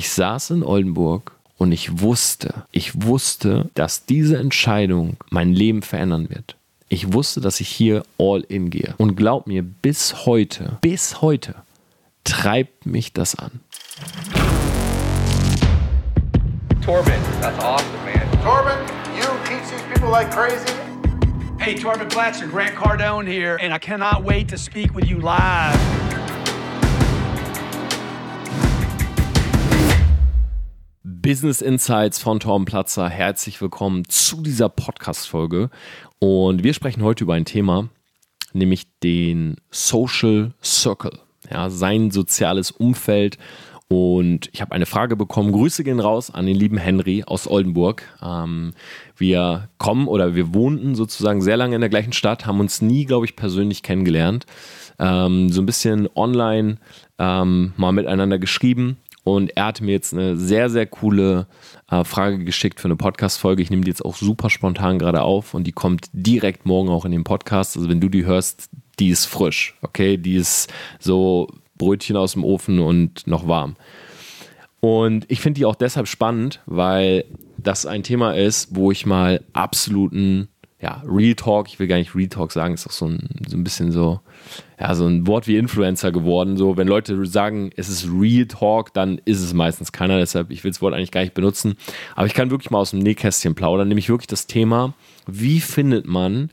[0.00, 6.30] Ich saß in Oldenburg und ich wusste, ich wusste, dass diese Entscheidung mein Leben verändern
[6.30, 6.56] wird.
[6.88, 8.94] Ich wusste, dass ich hier all in gehe.
[8.96, 11.54] Und glaub mir, bis heute, bis heute
[12.24, 13.60] treibt mich das an.
[16.82, 17.12] Torben,
[17.42, 18.26] that's awesome, man.
[18.42, 18.78] Torben,
[19.14, 20.72] you teach these people like crazy?
[21.58, 26.09] Hey, Torben Blatzer, Grant Cardone here, and I cannot wait to speak with you live.
[31.30, 33.08] Business Insights von Torben Platzer.
[33.08, 35.70] Herzlich willkommen zu dieser Podcast-Folge.
[36.18, 37.88] Und wir sprechen heute über ein Thema,
[38.52, 41.20] nämlich den Social Circle.
[41.48, 43.38] Ja, sein soziales Umfeld.
[43.86, 45.52] Und ich habe eine Frage bekommen.
[45.52, 48.02] Grüße gehen raus an den lieben Henry aus Oldenburg.
[48.20, 48.72] Ähm,
[49.16, 53.04] wir kommen oder wir wohnten sozusagen sehr lange in der gleichen Stadt, haben uns nie,
[53.04, 54.46] glaube ich, persönlich kennengelernt.
[54.98, 56.78] Ähm, so ein bisschen online
[57.20, 61.46] ähm, mal miteinander geschrieben und er hat mir jetzt eine sehr, sehr coole
[61.90, 63.62] äh, Frage geschickt für eine Podcast-Folge.
[63.62, 67.04] Ich nehme die jetzt auch super spontan gerade auf und die kommt direkt morgen auch
[67.04, 67.76] in den Podcast.
[67.76, 70.16] Also wenn du die hörst, die ist frisch, okay?
[70.16, 73.76] Die ist so Brötchen aus dem Ofen und noch warm.
[74.80, 77.24] Und ich finde die auch deshalb spannend, weil
[77.58, 80.48] das ein Thema ist, wo ich mal absoluten
[80.80, 83.56] ja, Real Talk, ich will gar nicht Real Talk sagen, ist auch so ein, so
[83.56, 84.20] ein bisschen so,
[84.78, 86.56] ja, so ein Wort wie Influencer geworden.
[86.56, 90.18] So, wenn Leute sagen, es ist Real Talk, dann ist es meistens keiner.
[90.18, 91.76] Deshalb, ich will das Wort eigentlich gar nicht benutzen.
[92.16, 94.94] Aber ich kann wirklich mal aus dem Nähkästchen plaudern, nämlich wirklich das Thema,
[95.26, 96.50] wie findet man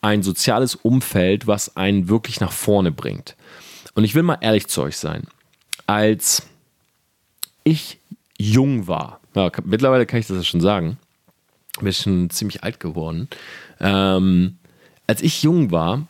[0.00, 3.36] ein soziales Umfeld, was einen wirklich nach vorne bringt.
[3.94, 5.24] Und ich will mal ehrlich zu euch sein.
[5.86, 6.46] Als
[7.64, 7.98] ich
[8.38, 10.98] jung war, ja, mittlerweile kann ich das ja schon sagen,
[11.80, 13.28] bin schon ziemlich alt geworden.
[13.80, 14.56] Ähm,
[15.06, 16.06] als ich jung war,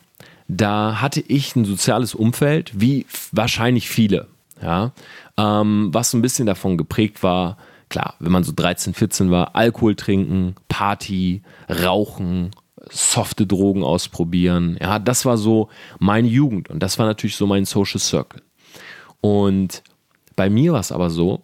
[0.47, 4.27] da hatte ich ein soziales Umfeld, wie wahrscheinlich viele,
[4.61, 4.91] ja,
[5.37, 7.57] ähm, was ein bisschen davon geprägt war,
[7.89, 12.51] klar, wenn man so 13, 14 war, Alkohol trinken, Party, Rauchen,
[12.89, 17.65] softe Drogen ausprobieren, ja, das war so meine Jugend und das war natürlich so mein
[17.65, 18.41] Social Circle.
[19.19, 19.83] Und
[20.35, 21.41] bei mir war es aber so,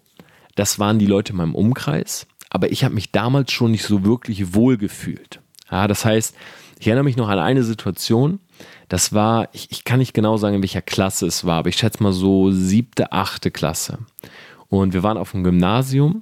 [0.55, 4.05] das waren die Leute in meinem Umkreis, aber ich habe mich damals schon nicht so
[4.05, 5.41] wirklich wohl gefühlt.
[5.71, 6.35] Ja, das heißt,
[6.79, 8.39] ich erinnere mich noch an eine Situation,
[8.93, 11.77] das war, ich, ich kann nicht genau sagen, in welcher Klasse es war, aber ich
[11.77, 13.97] schätze mal so siebte, achte Klasse.
[14.69, 16.21] Und wir waren auf dem Gymnasium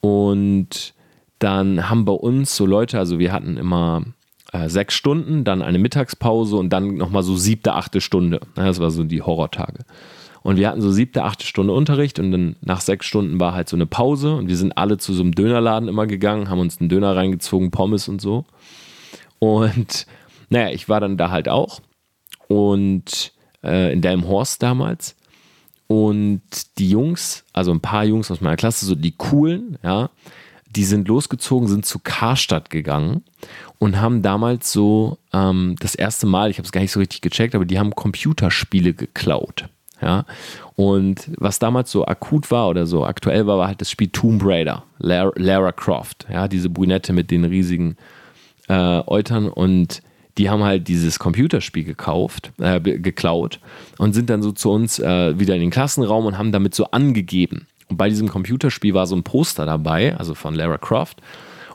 [0.00, 0.94] und
[1.38, 4.04] dann haben bei uns so Leute, also wir hatten immer
[4.54, 8.40] äh, sechs Stunden, dann eine Mittagspause und dann nochmal so siebte, achte Stunde.
[8.54, 9.84] Das war so die Horrortage.
[10.42, 13.68] Und wir hatten so siebte, achte Stunde Unterricht und dann nach sechs Stunden war halt
[13.68, 16.80] so eine Pause und wir sind alle zu so einem Dönerladen immer gegangen, haben uns
[16.80, 18.46] einen Döner reingezogen, Pommes und so.
[19.40, 20.06] Und
[20.48, 21.82] naja, ich war dann da halt auch
[22.48, 23.32] und
[23.62, 25.14] äh, in Delmhorst damals.
[25.86, 26.42] Und
[26.78, 30.10] die Jungs, also ein paar Jungs aus meiner Klasse, so die coolen, ja,
[30.70, 33.22] die sind losgezogen, sind zu Karstadt gegangen
[33.78, 37.22] und haben damals so ähm, das erste Mal, ich habe es gar nicht so richtig
[37.22, 39.68] gecheckt, aber die haben Computerspiele geklaut.
[40.00, 40.26] Ja,
[40.76, 44.42] und was damals so akut war oder so aktuell war, war halt das Spiel Tomb
[44.44, 47.96] Raider, Lara, Lara Croft, ja, diese Brünette mit den riesigen
[48.68, 50.02] äh, Eutern und
[50.38, 53.58] die haben halt dieses Computerspiel gekauft, äh, geklaut
[53.98, 56.86] und sind dann so zu uns äh, wieder in den Klassenraum und haben damit so
[56.92, 57.66] angegeben.
[57.88, 61.20] Und bei diesem Computerspiel war so ein Poster dabei, also von Lara Croft.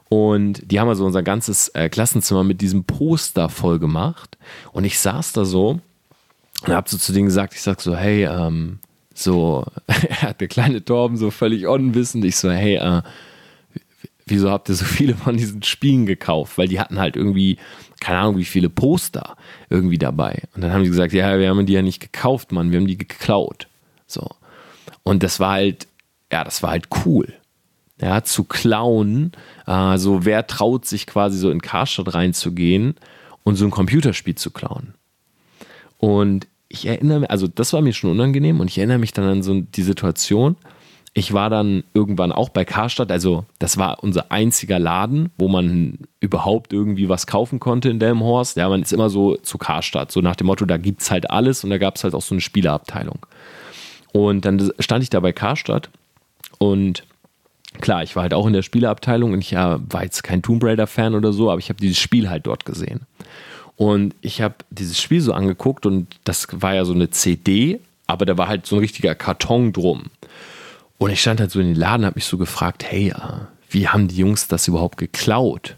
[0.07, 4.37] Und die haben also unser ganzes äh, Klassenzimmer mit diesem Poster voll gemacht.
[4.71, 5.79] Und ich saß da so
[6.65, 8.79] und hab so zu denen gesagt, ich sag so, hey, ähm,
[9.13, 9.65] so,
[10.39, 13.01] der kleine Torben so völlig unwissend, ich so, hey, äh,
[14.25, 16.57] wieso habt ihr so viele von diesen Spielen gekauft?
[16.57, 17.57] Weil die hatten halt irgendwie,
[18.03, 19.37] keine Ahnung, wie viele Poster
[19.69, 20.43] irgendwie dabei.
[20.53, 22.87] Und dann haben sie gesagt, ja, wir haben die ja nicht gekauft, Mann, wir haben
[22.87, 23.67] die geklaut.
[24.07, 24.27] So.
[25.03, 25.87] Und das war halt,
[26.31, 27.33] ja, das war halt cool.
[28.01, 29.31] Ja, zu klauen,
[29.65, 32.95] also wer traut sich quasi so in Karstadt reinzugehen
[33.43, 34.95] und so ein Computerspiel zu klauen?
[35.99, 39.25] Und ich erinnere mich, also das war mir schon unangenehm und ich erinnere mich dann
[39.25, 40.57] an so die Situation.
[41.15, 45.99] Ich war dann irgendwann auch bei Karstadt, also das war unser einziger Laden, wo man
[46.19, 48.57] überhaupt irgendwie was kaufen konnte in Delmhorst.
[48.57, 51.29] Ja, man ist immer so zu Karstadt, so nach dem Motto, da gibt es halt
[51.29, 53.19] alles und da gab es halt auch so eine Spieleabteilung.
[54.11, 55.89] Und dann stand ich da bei Karstadt
[56.57, 57.03] und
[57.79, 61.13] klar, ich war halt auch in der Spieleabteilung und ich war jetzt kein Tomb Raider-Fan
[61.13, 63.01] oder so, aber ich habe dieses Spiel halt dort gesehen.
[63.75, 68.25] Und ich habe dieses Spiel so angeguckt und das war ja so eine CD, aber
[68.25, 70.05] da war halt so ein richtiger Karton drum.
[71.03, 73.15] Und ich stand halt so in den Laden, habe mich so gefragt, hey, äh,
[73.69, 75.75] wie haben die Jungs das überhaupt geklaut?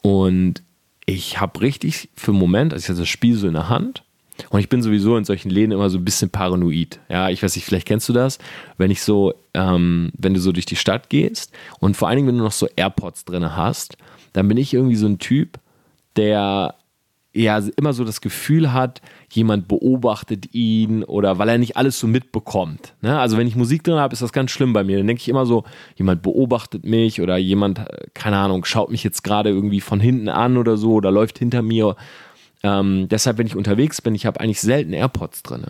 [0.00, 0.62] Und
[1.04, 4.02] ich habe richtig für einen Moment, also ich hatte das Spiel so in der Hand
[4.48, 7.00] Und ich bin sowieso in solchen Läden immer so ein bisschen paranoid.
[7.10, 8.38] Ja, ich weiß nicht, vielleicht kennst du das,
[8.78, 12.28] wenn ich so, ähm, wenn du so durch die Stadt gehst und vor allen Dingen,
[12.28, 13.98] wenn du noch so AirPods drin hast,
[14.32, 15.58] dann bin ich irgendwie so ein Typ,
[16.16, 16.74] der
[17.34, 22.06] ja immer so das Gefühl hat, jemand beobachtet ihn oder weil er nicht alles so
[22.06, 22.94] mitbekommt.
[23.02, 23.18] Ne?
[23.18, 24.98] Also wenn ich Musik drin habe, ist das ganz schlimm bei mir.
[24.98, 25.64] Dann denke ich immer so,
[25.96, 27.80] jemand beobachtet mich oder jemand,
[28.14, 31.62] keine Ahnung, schaut mich jetzt gerade irgendwie von hinten an oder so oder läuft hinter
[31.62, 31.96] mir.
[32.62, 35.66] Ähm, deshalb, wenn ich unterwegs bin, ich habe eigentlich selten AirPods drin.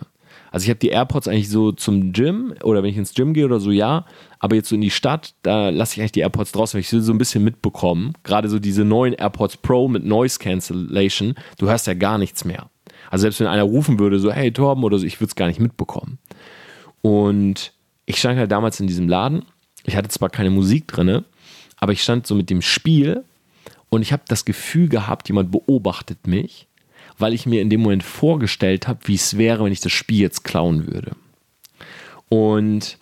[0.55, 3.43] Also ich habe die AirPods eigentlich so zum Gym oder wenn ich ins Gym gehe
[3.43, 4.05] oder so, ja.
[4.39, 6.87] Aber jetzt so in die Stadt, da lasse ich eigentlich die AirPods draußen, weil ich
[6.87, 8.13] sie so ein bisschen mitbekommen.
[8.23, 12.69] Gerade so diese neuen AirPods Pro mit Noise Cancellation, du hörst ja gar nichts mehr.
[13.11, 15.47] Also selbst wenn einer rufen würde, so, hey Torben oder so, ich würde es gar
[15.47, 16.19] nicht mitbekommen.
[17.01, 17.73] Und
[18.05, 19.43] ich stand halt damals in diesem Laden.
[19.83, 21.25] Ich hatte zwar keine Musik drin,
[21.75, 23.25] aber ich stand so mit dem Spiel
[23.89, 26.69] und ich habe das Gefühl gehabt, jemand beobachtet mich
[27.17, 30.19] weil ich mir in dem Moment vorgestellt habe, wie es wäre, wenn ich das Spiel
[30.19, 31.11] jetzt klauen würde.
[32.29, 32.97] Und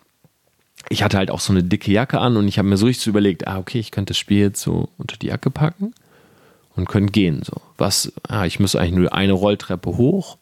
[0.90, 3.08] ich hatte halt auch so eine dicke Jacke an und ich habe mir so richtig
[3.08, 5.94] überlegt, ah, okay, ich könnte das Spiel jetzt so unter die Jacke packen
[6.76, 7.42] und könnte gehen.
[7.44, 7.62] So.
[7.78, 10.38] Was, ah, ich müsste eigentlich nur eine Rolltreppe hoch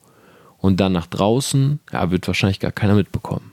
[0.58, 3.51] und dann nach draußen, ja, wird wahrscheinlich gar keiner mitbekommen.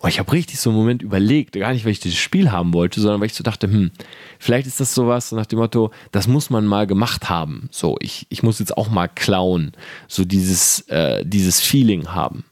[0.00, 2.72] Und ich habe richtig so einen Moment überlegt, gar nicht, weil ich dieses Spiel haben
[2.72, 3.90] wollte, sondern weil ich so dachte, hm,
[4.38, 7.68] vielleicht ist das sowas nach dem Motto, das muss man mal gemacht haben.
[7.70, 9.72] So, ich, ich muss jetzt auch mal klauen,
[10.08, 12.44] so dieses, äh, dieses Feeling haben.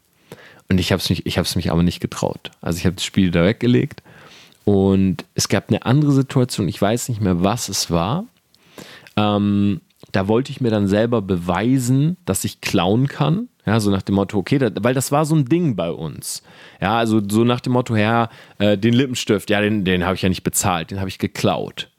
[0.68, 2.50] Und ich habe es mich, ich mich aber nicht getraut.
[2.60, 4.02] Also ich habe das Spiel da weggelegt
[4.64, 8.26] und es gab eine andere Situation, ich weiß nicht mehr, was es war.
[9.16, 9.80] Ähm,
[10.12, 13.48] da wollte ich mir dann selber beweisen, dass ich klauen kann.
[13.68, 16.42] Ja, so nach dem Motto, okay, da, weil das war so ein Ding bei uns.
[16.80, 20.22] Ja, also so nach dem Motto, ja, äh, den Lippenstift, ja, den, den habe ich
[20.22, 21.90] ja nicht bezahlt, den habe ich geklaut.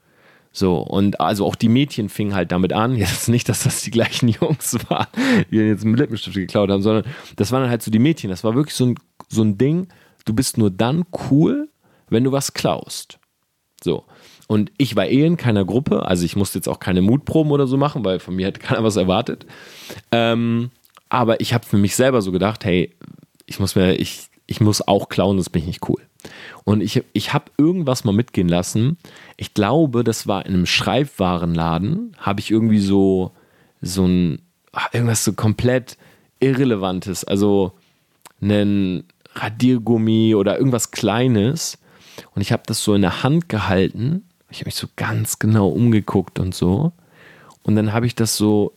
[0.52, 2.96] So, und also auch die Mädchen fingen halt damit an.
[2.98, 5.06] Jetzt nicht, dass das die gleichen Jungs waren,
[5.52, 7.06] die jetzt einen Lippenstift geklaut haben, sondern
[7.36, 8.32] das waren halt so die Mädchen.
[8.32, 8.96] Das war wirklich so ein,
[9.28, 9.90] so ein Ding,
[10.26, 11.70] du bist nur dann cool,
[12.10, 13.20] wenn du was klaust.
[13.84, 14.06] So.
[14.48, 17.68] Und ich war eh in keiner Gruppe, also ich musste jetzt auch keine Mutproben oder
[17.68, 19.46] so machen, weil von mir hätte keiner was erwartet.
[20.12, 20.72] Ähm,
[21.10, 22.96] aber ich habe für mich selber so gedacht, hey,
[23.46, 26.02] ich muss mir, ich, ich muss auch klauen, das bin ich nicht cool.
[26.64, 28.98] Und ich, ich habe irgendwas mal mitgehen lassen.
[29.38, 33.32] Ich glaube, das war in einem Schreibwarenladen, habe ich irgendwie so,
[33.82, 34.42] so ein,
[34.92, 35.98] irgendwas so komplett
[36.40, 37.74] Irrelevantes, also
[38.42, 41.80] einen Radiergummi oder irgendwas Kleines.
[42.36, 44.28] Und ich habe das so in der Hand gehalten.
[44.52, 46.92] Ich habe mich so ganz genau umgeguckt und so.
[47.64, 48.74] Und dann habe ich das so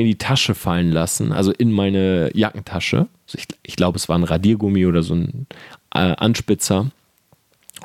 [0.00, 3.08] in die Tasche fallen lassen, also in meine Jackentasche.
[3.26, 5.46] Also ich, ich glaube, es war ein Radiergummi oder so ein
[5.94, 6.90] äh, Anspitzer.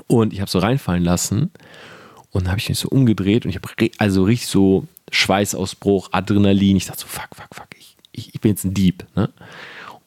[0.07, 1.51] Und ich habe so reinfallen lassen.
[2.31, 6.75] Und dann habe ich mich so umgedreht und ich habe also richtig so Schweißausbruch, Adrenalin.
[6.75, 9.05] Ich dachte so, fuck, fuck, fuck, ich, ich, ich bin jetzt ein Dieb.
[9.15, 9.29] Ne?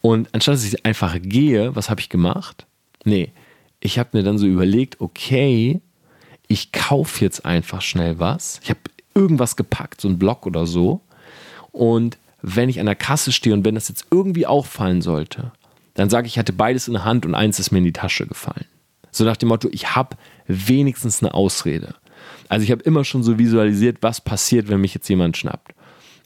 [0.03, 2.67] Und anstatt dass ich einfach gehe, was habe ich gemacht?
[3.05, 3.31] Nee,
[3.81, 5.81] ich habe mir dann so überlegt, okay,
[6.49, 8.61] ich kaufe jetzt einfach schnell was.
[8.63, 8.81] Ich habe
[9.15, 11.01] irgendwas gepackt, so einen Block oder so.
[11.79, 15.53] Und wenn ich an der Kasse stehe und wenn das jetzt irgendwie auffallen sollte,
[15.95, 17.93] dann sage ich, ich hatte beides in der Hand und eins ist mir in die
[17.93, 18.65] Tasche gefallen.
[19.13, 20.17] So nach dem Motto, ich habe
[20.49, 21.95] wenigstens eine Ausrede.
[22.49, 25.73] Also ich habe immer schon so visualisiert, was passiert, wenn mich jetzt jemand schnappt.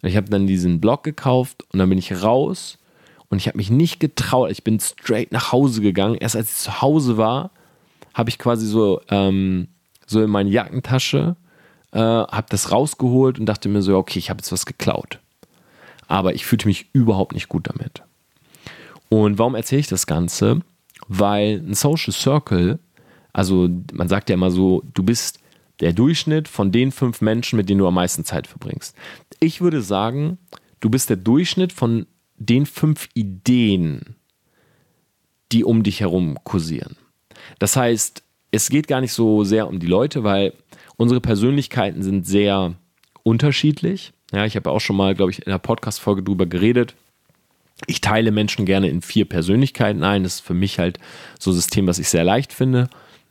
[0.03, 2.79] Ich habe dann diesen Block gekauft und dann bin ich raus
[3.29, 4.51] und ich habe mich nicht getraut.
[4.51, 6.15] Ich bin straight nach Hause gegangen.
[6.15, 7.51] Erst als ich zu Hause war,
[8.15, 9.69] habe ich quasi so, ähm,
[10.07, 11.37] so in meine Jackentasche,
[11.93, 15.19] äh, habe das rausgeholt und dachte mir so, okay, ich habe jetzt was geklaut
[16.13, 18.03] aber ich fühlte mich überhaupt nicht gut damit.
[19.09, 20.61] Und warum erzähle ich das Ganze?
[21.09, 22.79] Weil ein Social Circle,
[23.33, 25.39] also man sagt ja immer so, du bist
[25.81, 28.95] der Durchschnitt von den fünf Menschen, mit denen du am meisten Zeit verbringst.
[29.41, 30.37] Ich würde sagen,
[30.81, 32.05] du bist der Durchschnitt von
[32.37, 34.17] den fünf Ideen,
[35.51, 36.97] die um dich herum kursieren.
[37.59, 40.53] Das heißt, es geht gar nicht so sehr um die Leute, weil
[40.99, 42.75] unsere Persönlichkeiten sind sehr
[43.23, 44.13] unterschiedlich.
[44.33, 46.95] Ja, ich habe auch schon mal, glaube ich, in einer Podcast-Folge drüber geredet.
[47.87, 50.23] Ich teile Menschen gerne in vier Persönlichkeiten ein.
[50.23, 50.99] Das ist für mich halt
[51.39, 52.89] so ein System, was ich sehr leicht finde.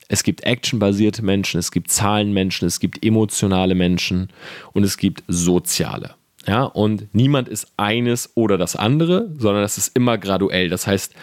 [0.08, 4.30] Es gibt actionbasierte Menschen, es gibt Zahlenmenschen, es gibt emotionale Menschen
[4.74, 6.16] und es gibt soziale.
[6.46, 10.70] Ja, und niemand ist eines oder das andere, sondern das ist immer graduell.
[10.70, 11.14] Das heißt,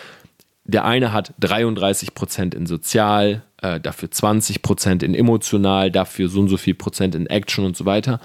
[0.64, 6.40] der eine hat 33 Prozent in sozial, äh, dafür 20 Prozent in emotional, dafür so
[6.40, 8.20] und so viel Prozent in Action und so weiter.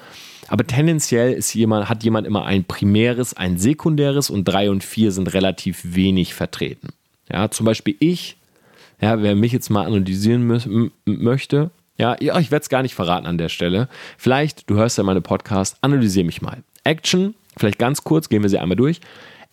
[0.48, 5.12] Aber tendenziell ist jemand, hat jemand immer ein primäres, ein sekundäres und drei und vier
[5.12, 6.90] sind relativ wenig vertreten.
[7.32, 8.38] Ja, zum Beispiel ich,
[9.02, 13.38] ja, wer mich jetzt mal analysieren möchte, ja, ich werde es gar nicht verraten an
[13.38, 13.88] der Stelle.
[14.18, 16.64] Vielleicht, du hörst ja meine Podcast, analysiere mich mal.
[16.84, 19.00] Action, vielleicht ganz kurz, gehen wir sie einmal durch.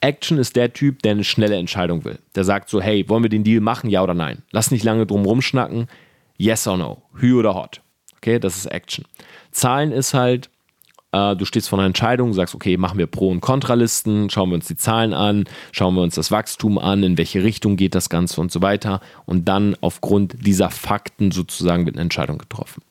[0.00, 2.18] Action ist der Typ, der eine schnelle Entscheidung will.
[2.34, 4.42] Der sagt so, hey, wollen wir den Deal machen, ja oder nein?
[4.50, 5.88] Lass nicht lange drum rumschnacken.
[6.36, 7.02] Yes or no.
[7.14, 7.82] Hü oder hot.
[8.16, 9.04] Okay, das ist Action.
[9.50, 10.48] Zahlen ist halt,
[11.12, 14.54] äh, du stehst vor einer Entscheidung, sagst, okay, machen wir Pro- und Kontralisten, schauen wir
[14.54, 18.08] uns die Zahlen an, schauen wir uns das Wachstum an, in welche Richtung geht das
[18.08, 19.00] Ganze und so weiter.
[19.26, 22.82] Und dann aufgrund dieser Fakten sozusagen wird eine Entscheidung getroffen.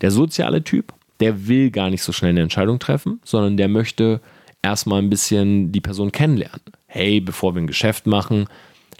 [0.00, 4.20] Der soziale Typ, der will gar nicht so schnell eine Entscheidung treffen, sondern der möchte
[4.62, 6.60] erstmal ein bisschen die Person kennenlernen.
[6.86, 8.46] Hey, bevor wir ein Geschäft machen,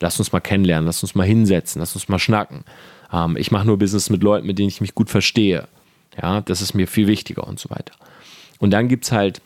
[0.01, 2.65] lass uns mal kennenlernen, lass uns mal hinsetzen, lass uns mal schnacken.
[3.13, 5.69] Ähm, ich mache nur Business mit Leuten, mit denen ich mich gut verstehe.
[6.21, 7.95] Ja, das ist mir viel wichtiger und so weiter.
[8.59, 9.41] Und dann gibt es halt,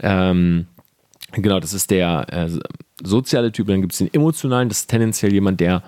[0.00, 0.66] ähm,
[1.32, 2.50] genau, das ist der äh,
[3.02, 5.82] soziale Typ, dann gibt es den emotionalen, das ist tendenziell jemand, der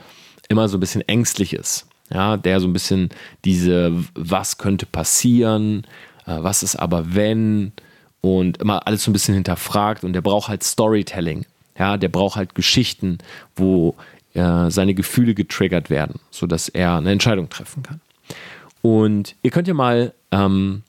[0.49, 1.87] immer so ein bisschen ängstlich ist.
[2.11, 3.09] Ja, der so ein bisschen
[3.45, 5.87] diese, was könnte passieren,
[6.27, 7.73] äh, was ist aber wenn
[8.25, 11.45] und immer alles so ein bisschen hinterfragt und der braucht halt Storytelling.
[11.79, 13.19] Ja, der braucht halt Geschichten,
[13.55, 13.97] wo
[14.33, 18.01] äh, seine Gefühle getriggert werden, sodass er eine Entscheidung treffen kann.
[18.81, 20.83] Und ihr könnt ja mal, ähm,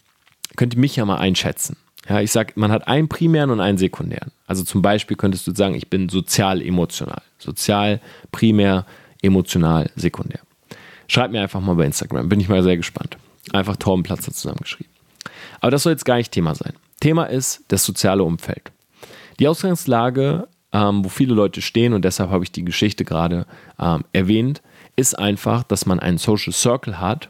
[0.56, 1.76] könnt mich ja mal einschätzen.
[2.08, 4.32] Ja, ich sage, man hat einen primären und einen sekundären.
[4.48, 7.22] Also zum Beispiel könntest du sagen, ich bin sozial-emotional.
[7.40, 8.00] Sozial,
[8.32, 8.86] primär,
[9.22, 10.40] emotional, sekundär.
[11.08, 13.18] Schreibt mir einfach mal bei Instagram, bin ich mal sehr gespannt.
[13.52, 14.94] Einfach Torbenplatzer zusammengeschrieben.
[15.60, 16.74] Aber das soll jetzt gar nicht Thema sein.
[17.06, 18.72] Thema ist das soziale Umfeld.
[19.40, 23.46] Die Ausgangslage, ähm, wo viele Leute stehen, und deshalb habe ich die Geschichte gerade
[23.80, 24.64] ähm, erwähnt,
[24.96, 27.30] ist einfach, dass man einen Social Circle hat.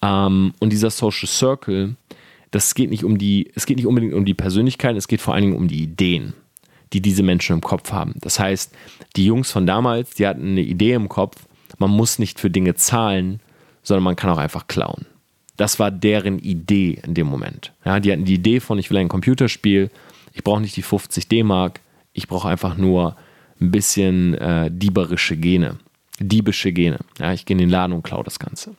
[0.00, 1.96] Ähm, und dieser Social Circle
[2.50, 5.34] das geht nicht um die, es geht nicht unbedingt um die Persönlichkeit, es geht vor
[5.34, 6.34] allen Dingen um die Ideen,
[6.92, 8.14] die diese Menschen im Kopf haben.
[8.20, 8.72] Das heißt,
[9.16, 11.46] die Jungs von damals, die hatten eine Idee im Kopf,
[11.78, 13.40] man muss nicht für Dinge zahlen,
[13.82, 15.04] sondern man kann auch einfach klauen.
[15.56, 17.72] Das war deren Idee in dem Moment.
[17.84, 19.90] Ja, die hatten die Idee von, ich will ein Computerspiel,
[20.32, 21.80] ich brauche nicht die 50 D-Mark,
[22.12, 23.16] ich brauche einfach nur
[23.60, 25.78] ein bisschen äh, dieberische Gene,
[26.18, 26.98] diebische Gene.
[27.18, 28.74] Ja, ich gehe in den Laden und klaue das Ganze.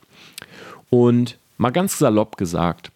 [0.89, 2.91] Und mal ganz salopp gesagt,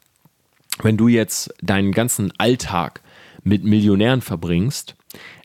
[0.82, 3.02] wenn du jetzt deinen ganzen Alltag
[3.44, 4.96] mit Millionären verbringst,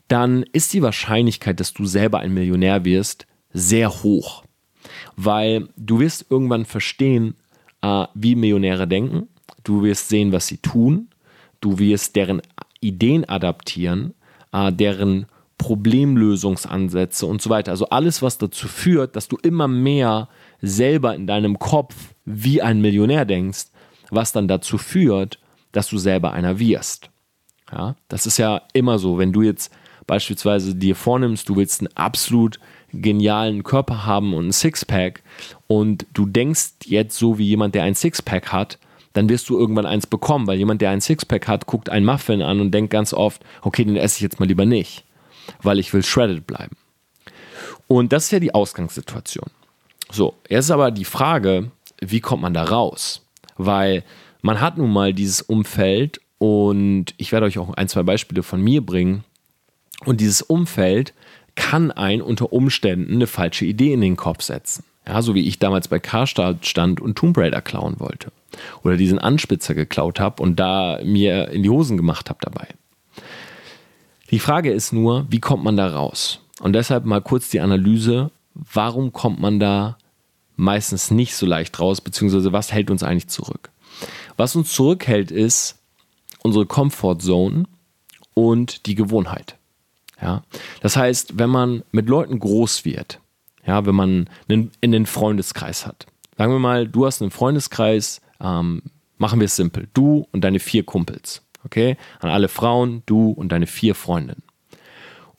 [0.07, 4.43] dann ist die Wahrscheinlichkeit, dass du selber ein Millionär wirst, sehr hoch.
[5.15, 7.35] Weil du wirst irgendwann verstehen,
[7.85, 9.27] äh, wie Millionäre denken.
[9.63, 11.09] Du wirst sehen, was sie tun.
[11.61, 12.41] Du wirst deren
[12.79, 14.13] Ideen adaptieren,
[14.51, 15.27] äh, deren
[15.57, 17.71] Problemlösungsansätze und so weiter.
[17.71, 20.27] Also alles, was dazu führt, dass du immer mehr
[20.61, 23.67] selber in deinem Kopf wie ein Millionär denkst,
[24.09, 25.39] was dann dazu führt,
[25.71, 27.09] dass du selber einer wirst.
[27.71, 29.71] Ja, das ist ja immer so, wenn du jetzt
[30.07, 32.59] beispielsweise dir vornimmst, du willst einen absolut
[32.93, 35.21] genialen Körper haben und ein Sixpack
[35.67, 38.79] und du denkst jetzt so wie jemand, der ein Sixpack hat,
[39.13, 42.41] dann wirst du irgendwann eins bekommen, weil jemand, der ein Sixpack hat, guckt einen Muffin
[42.41, 45.05] an und denkt ganz oft, okay, den esse ich jetzt mal lieber nicht,
[45.61, 46.75] weil ich will shredded bleiben.
[47.87, 49.49] Und das ist ja die Ausgangssituation.
[50.11, 53.25] So, jetzt ist aber die Frage, wie kommt man da raus?
[53.57, 54.03] Weil
[54.41, 58.61] man hat nun mal dieses Umfeld und ich werde euch auch ein, zwei Beispiele von
[58.61, 59.23] mir bringen.
[60.03, 61.13] Und dieses Umfeld
[61.55, 64.83] kann ein unter Umständen eine falsche Idee in den Kopf setzen.
[65.07, 68.31] Ja, so wie ich damals bei Karstadt stand und Tomb Raider klauen wollte.
[68.83, 72.67] Oder diesen Anspitzer geklaut habe und da mir in die Hosen gemacht habe dabei.
[74.31, 76.39] Die Frage ist nur, wie kommt man da raus?
[76.59, 79.97] Und deshalb mal kurz die Analyse, warum kommt man da
[80.55, 83.69] meistens nicht so leicht raus, beziehungsweise was hält uns eigentlich zurück?
[84.37, 85.77] Was uns zurückhält, ist
[86.41, 87.65] unsere Comfort Zone
[88.33, 89.57] und die Gewohnheit.
[90.25, 90.41] Ja?
[90.81, 93.19] Das heißt, wenn man mit Leuten groß wird,
[93.65, 98.21] ja, wenn man einen, in den Freundeskreis hat, sagen wir mal, du hast einen Freundeskreis,
[98.41, 98.81] ähm,
[99.17, 101.95] machen wir es simpel, du und deine vier Kumpels, okay?
[102.19, 104.41] An alle Frauen, du und deine vier Freundinnen.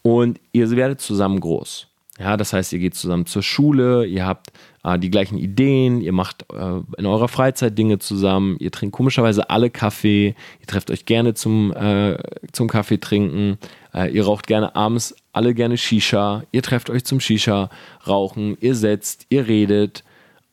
[0.03, 1.89] Und ihr werdet zusammen groß.
[2.19, 4.51] Ja, das heißt, ihr geht zusammen zur Schule, ihr habt
[4.85, 9.51] äh, die gleichen Ideen, ihr macht äh, in eurer Freizeit Dinge zusammen, ihr trinkt komischerweise
[9.51, 12.17] alle Kaffee, ihr trefft euch gerne zum, äh,
[12.53, 13.59] zum Kaffee trinken,
[14.05, 17.71] ihr raucht gerne abends alle gerne Shisha, ihr trefft euch zum Shisha
[18.07, 20.05] rauchen, ihr setzt, ihr redet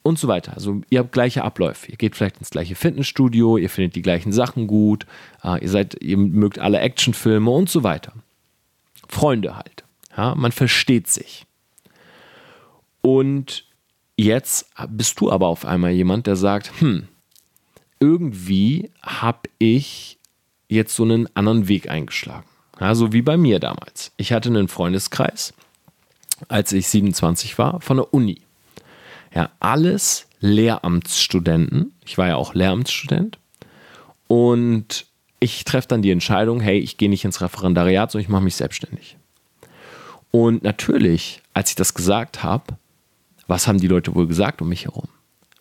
[0.01, 0.53] und so weiter.
[0.53, 1.89] Also ihr habt gleiche Abläufe.
[1.89, 5.05] Ihr geht vielleicht ins gleiche Fitnessstudio, ihr findet die gleichen Sachen gut,
[5.43, 8.13] äh, ihr seid, ihr mögt alle Actionfilme und so weiter.
[9.07, 9.83] Freunde halt.
[10.15, 11.45] Ja, man versteht sich.
[13.01, 13.65] Und
[14.15, 17.07] jetzt bist du aber auf einmal jemand, der sagt, hm,
[17.99, 20.17] irgendwie habe ich
[20.67, 22.45] jetzt so einen anderen Weg eingeschlagen.
[22.79, 24.11] Ja, so wie bei mir damals.
[24.17, 25.53] Ich hatte einen Freundeskreis,
[26.47, 28.41] als ich 27 war, von der Uni.
[29.33, 31.93] Ja, alles Lehramtsstudenten.
[32.05, 33.37] Ich war ja auch Lehramtsstudent.
[34.27, 35.05] Und
[35.39, 38.55] ich treffe dann die Entscheidung, hey, ich gehe nicht ins Referendariat, sondern ich mache mich
[38.55, 39.17] selbstständig.
[40.31, 42.77] Und natürlich, als ich das gesagt habe,
[43.47, 45.07] was haben die Leute wohl gesagt um mich herum?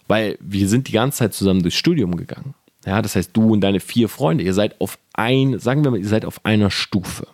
[0.08, 2.54] Weil wir sind die ganze Zeit zusammen durchs Studium gegangen.
[2.84, 6.00] Ja, das heißt, du und deine vier Freunde, ihr seid auf ein, sagen wir mal,
[6.00, 7.26] ihr seid auf einer Stufe.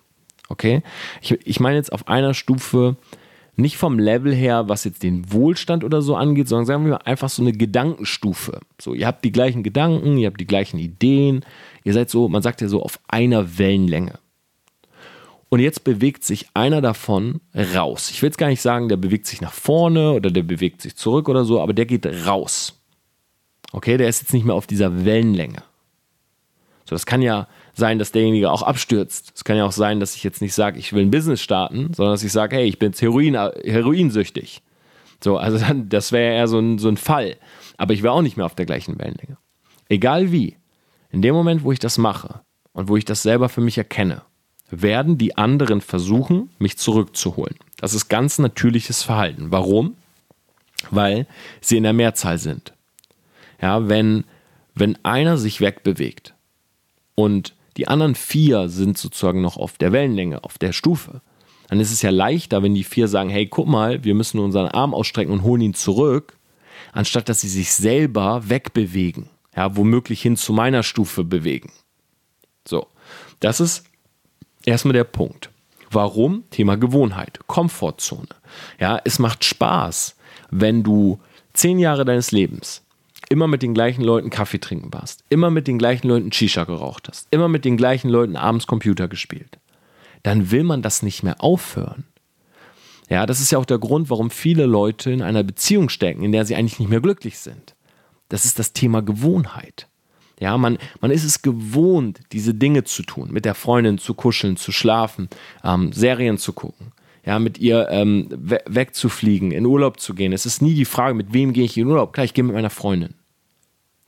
[0.49, 0.83] Okay?
[1.23, 2.97] Ich, ich meine jetzt auf einer Stufe,
[3.59, 6.97] nicht vom Level her, was jetzt den Wohlstand oder so angeht, sondern sagen wir mal
[6.99, 8.61] einfach so eine Gedankenstufe.
[8.81, 11.45] So, ihr habt die gleichen Gedanken, ihr habt die gleichen Ideen,
[11.83, 14.21] ihr seid so, man sagt ja so, auf einer Wellenlänge.
[15.49, 17.40] Und jetzt bewegt sich einer davon
[17.75, 18.11] raus.
[18.11, 20.95] Ich will jetzt gar nicht sagen, der bewegt sich nach vorne oder der bewegt sich
[20.95, 22.78] zurück oder so, aber der geht raus.
[23.73, 25.63] Okay, der ist jetzt nicht mehr auf dieser Wellenlänge.
[26.85, 29.33] So, das kann ja sein, dass derjenige auch abstürzt.
[29.35, 31.93] Es kann ja auch sein, dass ich jetzt nicht sage, ich will ein Business starten,
[31.93, 34.63] sondern dass ich sage, hey, ich bin jetzt Heroin, heroinsüchtig.
[35.23, 37.37] So, also dann, das wäre eher so ein, so ein Fall.
[37.77, 39.37] Aber ich wäre auch nicht mehr auf der gleichen Wellenlänge.
[39.89, 40.57] Egal wie,
[41.11, 42.41] in dem Moment, wo ich das mache
[42.73, 44.23] und wo ich das selber für mich erkenne,
[44.71, 47.57] werden die anderen versuchen, mich zurückzuholen.
[47.79, 49.51] Das ist ganz natürliches Verhalten.
[49.51, 49.97] Warum?
[50.91, 51.27] Weil
[51.61, 52.73] sie in der Mehrzahl sind.
[53.61, 54.25] Ja, wenn,
[54.75, 56.35] wenn einer sich wegbewegt
[57.15, 61.21] und die anderen vier sind sozusagen noch auf der Wellenlänge, auf der Stufe,
[61.69, 64.69] dann ist es ja leichter, wenn die vier sagen, hey, guck mal, wir müssen unseren
[64.69, 66.37] Arm ausstrecken und holen ihn zurück,
[66.93, 71.71] anstatt dass sie sich selber wegbewegen, ja, womöglich hin zu meiner Stufe bewegen.
[72.67, 72.87] So,
[73.41, 73.85] das ist
[74.65, 75.50] erstmal der Punkt.
[75.91, 76.45] Warum?
[76.50, 78.29] Thema Gewohnheit, Komfortzone.
[78.79, 80.17] Ja, es macht Spaß,
[80.50, 81.19] wenn du
[81.53, 82.83] zehn Jahre deines Lebens
[83.29, 87.09] immer mit den gleichen Leuten Kaffee trinken warst, immer mit den gleichen Leuten Shisha geraucht
[87.09, 89.59] hast, immer mit den gleichen Leuten abends Computer gespielt,
[90.23, 92.05] dann will man das nicht mehr aufhören.
[93.09, 96.33] Ja, das ist ja auch der Grund, warum viele Leute in einer Beziehung stecken, in
[96.33, 97.75] der sie eigentlich nicht mehr glücklich sind.
[98.29, 99.89] Das ist das Thema Gewohnheit.
[100.41, 104.57] Ja, man, man ist es gewohnt, diese Dinge zu tun, mit der Freundin zu kuscheln,
[104.57, 105.29] zu schlafen,
[105.65, 106.93] ähm, Serien zu gucken,
[107.29, 110.33] ja, mit ihr ähm, we wegzufliegen, in Urlaub zu gehen.
[110.33, 112.15] Es ist nie die Frage, mit wem gehe ich in Urlaub.
[112.15, 113.13] Klar, ich gehe mit meiner Freundin.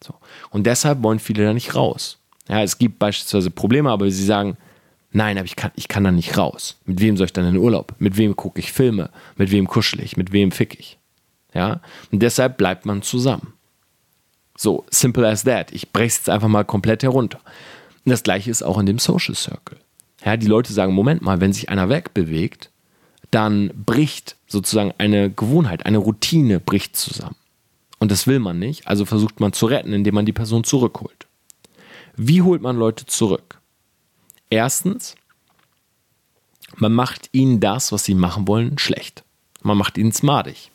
[0.02, 0.14] So.
[0.48, 2.18] Und deshalb wollen viele da nicht raus.
[2.48, 4.56] Ja, es gibt beispielsweise Probleme, aber sie sagen,
[5.12, 6.80] nein, aber ich kann, ich kann da nicht raus.
[6.86, 7.94] Mit wem soll ich dann in Urlaub?
[7.98, 9.10] Mit wem gucke ich Filme?
[9.36, 10.16] Mit wem kuschel ich?
[10.16, 10.98] Mit wem fick ich?
[11.52, 13.52] Ja, und deshalb bleibt man zusammen.
[14.56, 15.72] So, simple as that.
[15.72, 17.40] Ich breche es jetzt einfach mal komplett herunter.
[18.06, 19.76] Und das gleiche ist auch in dem Social Circle.
[20.24, 22.70] Ja, die Leute sagen, Moment mal, wenn sich einer wegbewegt,
[23.30, 27.36] dann bricht sozusagen eine Gewohnheit, eine Routine bricht zusammen.
[27.98, 31.26] Und das will man nicht, also versucht man zu retten, indem man die Person zurückholt.
[32.16, 33.60] Wie holt man Leute zurück?
[34.48, 35.14] Erstens,
[36.76, 39.22] man macht ihnen das, was sie machen wollen, schlecht.
[39.62, 40.70] Man macht ihnen smartig.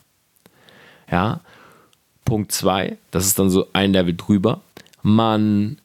[1.11, 1.41] Ja,
[2.23, 4.61] Punkt 2, das ist dann so ein Level drüber,
[5.03, 5.79] man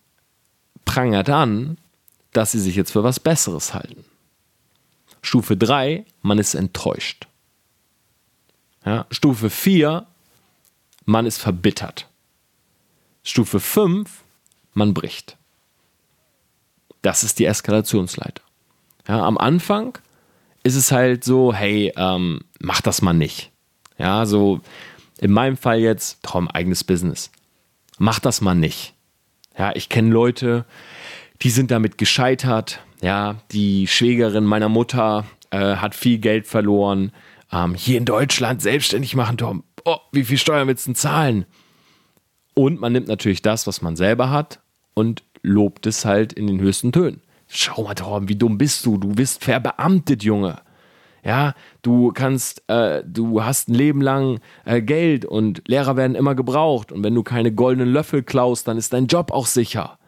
[0.86, 1.76] prangert an,
[2.32, 4.04] dass sie sich jetzt für was Besseres halten.
[5.22, 7.26] Stufe 3, man ist enttäuscht.
[8.84, 10.06] Ja, Stufe 4,
[11.04, 12.08] man ist verbittert.
[13.22, 14.22] Stufe 5,
[14.72, 15.36] man bricht.
[17.02, 18.42] Das ist die Eskalationsleiter.
[19.08, 19.98] Ja, am Anfang
[20.62, 23.50] ist es halt so, hey, ähm, mach das mal nicht.
[23.98, 24.60] Ja, so
[25.18, 27.30] in meinem Fall jetzt, Traum, eigenes Business.
[27.98, 28.94] Mach das mal nicht.
[29.58, 30.64] Ja, ich kenne Leute,
[31.42, 32.80] die sind damit gescheitert.
[33.02, 37.12] Ja, die Schwägerin meiner Mutter äh, hat viel Geld verloren.
[37.52, 39.64] Ähm, hier in Deutschland selbstständig machen, Tom.
[39.84, 41.46] Oh, wie viel Steuern willst du zahlen?
[42.54, 44.60] Und man nimmt natürlich das, was man selber hat
[44.94, 47.22] und lobt es halt in den höchsten Tönen.
[47.48, 48.98] Schau mal, Tom, wie dumm bist du?
[48.98, 50.60] Du bist verbeamtet, Junge.
[51.24, 56.34] Ja, du kannst, äh, du hast ein Leben lang äh, Geld und Lehrer werden immer
[56.34, 56.92] gebraucht.
[56.92, 59.98] Und wenn du keine goldenen Löffel klaust, dann ist dein Job auch sicher.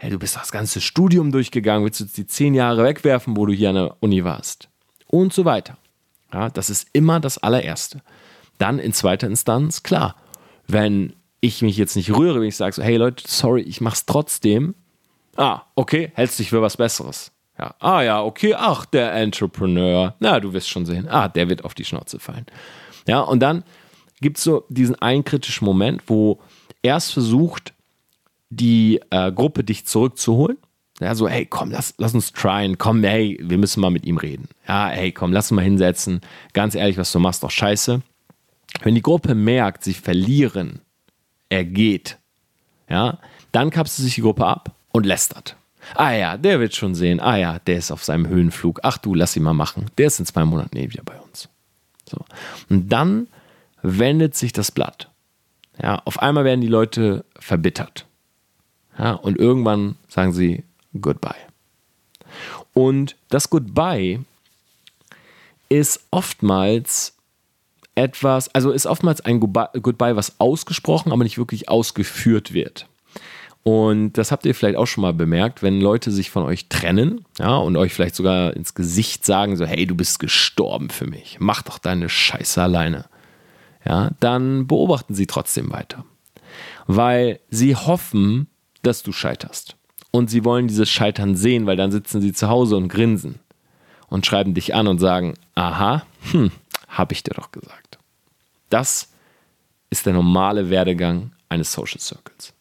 [0.00, 3.46] Hey, du bist das ganze Studium durchgegangen, willst du jetzt die zehn Jahre wegwerfen, wo
[3.46, 4.68] du hier an der Uni warst?
[5.08, 5.76] Und so weiter.
[6.32, 8.00] Ja, das ist immer das allererste.
[8.58, 10.14] Dann in zweiter Instanz, klar,
[10.68, 14.06] wenn ich mich jetzt nicht rühre, wenn ich sage so, hey Leute, sorry, ich mach's
[14.06, 14.76] trotzdem.
[15.36, 17.32] Ah, okay, hältst dich für was Besseres.
[17.58, 20.14] Ja, ah ja, okay, ach, der Entrepreneur.
[20.20, 21.08] Na, du wirst schon sehen.
[21.08, 22.46] Ah, der wird auf die Schnauze fallen.
[23.08, 23.64] Ja, und dann
[24.20, 26.40] gibt es so diesen einen kritischen Moment, wo
[26.82, 27.74] erst versucht,
[28.50, 30.58] die äh, Gruppe dich zurückzuholen.
[31.00, 32.76] Ja, so, hey, komm, lass, lass uns tryen.
[32.76, 34.48] Komm, hey, wir müssen mal mit ihm reden.
[34.66, 36.20] Ja, hey, komm, lass uns mal hinsetzen.
[36.54, 38.02] Ganz ehrlich, was du machst, doch scheiße.
[38.82, 40.80] Wenn die Gruppe merkt, sie verlieren,
[41.48, 42.18] er geht,
[42.88, 43.18] ja,
[43.52, 45.56] dann kapselt sich die Gruppe ab und lästert.
[45.94, 47.20] Ah ja, der wird schon sehen.
[47.20, 48.80] Ah ja, der ist auf seinem Höhenflug.
[48.82, 49.86] Ach du, lass ihn mal machen.
[49.96, 51.48] Der ist in zwei Monaten eh wieder bei uns.
[52.08, 52.18] So.
[52.68, 53.28] Und dann
[53.82, 55.10] wendet sich das Blatt.
[55.80, 58.07] Ja, auf einmal werden die Leute verbittert.
[58.98, 60.64] Ja, und irgendwann sagen sie
[61.00, 61.34] Goodbye.
[62.74, 64.20] Und das Goodbye
[65.68, 67.14] ist oftmals
[67.94, 72.86] etwas, also ist oftmals ein Goodbye, was ausgesprochen, aber nicht wirklich ausgeführt wird.
[73.64, 77.24] Und das habt ihr vielleicht auch schon mal bemerkt, wenn Leute sich von euch trennen,
[77.38, 81.36] ja, und euch vielleicht sogar ins Gesicht sagen, so, hey, du bist gestorben für mich,
[81.40, 83.06] mach doch deine Scheiße alleine.
[83.84, 86.04] Ja, dann beobachten sie trotzdem weiter.
[86.86, 88.48] Weil sie hoffen,
[88.82, 89.76] dass du scheiterst.
[90.10, 93.40] Und sie wollen dieses Scheitern sehen, weil dann sitzen sie zu Hause und grinsen
[94.08, 96.50] und schreiben dich an und sagen, aha, hm,
[96.88, 97.98] hab ich dir doch gesagt.
[98.70, 99.08] Das
[99.90, 102.54] ist der normale Werdegang eines Social Circles.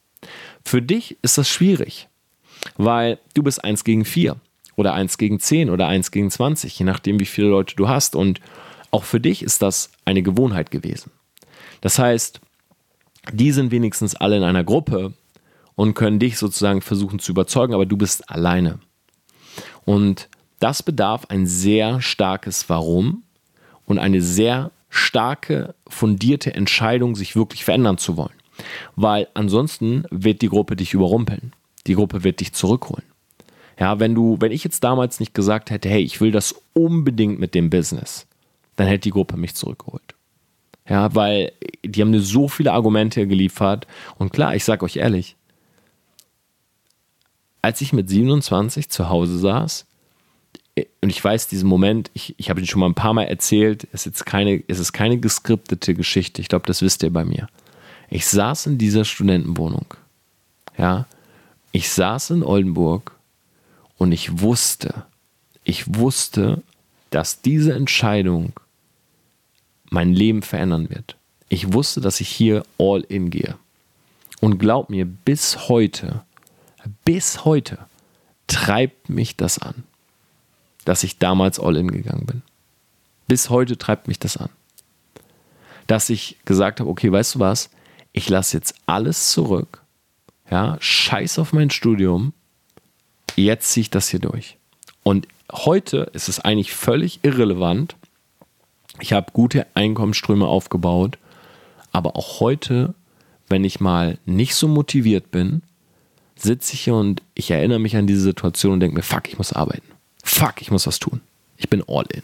[0.64, 2.08] Für dich ist das schwierig,
[2.76, 4.36] weil du bist 1 gegen 4
[4.76, 8.16] oder 1 gegen 10 oder 1 gegen 20, je nachdem, wie viele Leute du hast.
[8.16, 8.42] Und
[8.92, 11.12] auch für dich ist das eine Gewohnheit gewesen.
[11.82, 12.42] Das heißt,
[13.32, 15.14] die sind wenigstens alle in einer Gruppe
[15.78, 18.80] und können dich sozusagen versuchen zu überzeugen, aber du bist alleine.
[19.86, 20.28] Und
[20.60, 23.24] das bedarf ein sehr starkes Warum
[23.86, 28.34] und eine sehr starke, fundierte Entscheidung, sich wirklich verändern zu wollen.
[28.96, 31.54] Weil ansonsten wird die Gruppe dich überrumpeln.
[31.86, 33.06] Die Gruppe wird dich zurückholen.
[33.80, 37.40] Ja, wenn du, wenn ich jetzt damals nicht gesagt hätte, hey, ich will das unbedingt
[37.40, 38.26] mit dem Business,
[38.78, 40.16] dann hätte die Gruppe mich zurückgeholt.
[40.90, 41.52] Ja, weil
[41.86, 43.86] die haben mir so viele Argumente geliefert.
[44.18, 45.37] Und klar, ich sag euch ehrlich,
[47.62, 49.86] als ich mit 27 zu Hause saß,
[51.02, 53.88] und ich weiß diesen Moment, ich, ich habe ihn schon mal ein paar Mal erzählt,
[53.92, 57.26] es ist, jetzt keine, es ist keine geskriptete Geschichte, ich glaube, das wisst ihr bei
[57.26, 57.48] mir.
[58.10, 59.86] Ich saß in dieser Studentenwohnung,
[60.78, 61.08] ja,
[61.72, 63.12] ich saß in Oldenburg
[63.98, 65.06] und ich wusste,
[65.64, 66.62] ich wusste,
[67.10, 68.54] dass diese Entscheidung
[69.90, 71.16] mein Leben verändern wird.
[71.50, 73.56] Ich wusste, dass ich hier all in gehe.
[74.40, 76.24] Und glaub mir, bis heute,
[77.06, 77.80] bis heute
[78.48, 79.84] treibt mich das an
[80.88, 82.42] dass ich damals all in gegangen bin.
[83.28, 84.50] Bis heute treibt mich das an.
[85.86, 87.70] Dass ich gesagt habe, okay, weißt du was,
[88.14, 89.82] ich lasse jetzt alles zurück.
[90.50, 92.32] Ja, scheiß auf mein Studium.
[93.36, 94.58] Jetzt ziehe ich das hier durch.
[95.04, 97.98] Und heute ist es eigentlich völlig irrelevant.
[99.02, 101.18] Ich habe gute Einkommensströme aufgebaut.
[101.92, 102.94] Aber auch heute,
[103.50, 105.64] wenn ich mal nicht so motiviert bin,
[106.38, 109.38] sitze ich hier und ich erinnere mich an diese Situation und denke mir, fuck, ich
[109.38, 109.98] muss arbeiten
[110.28, 111.22] fuck, ich muss was tun.
[111.58, 112.24] Ich bin all in.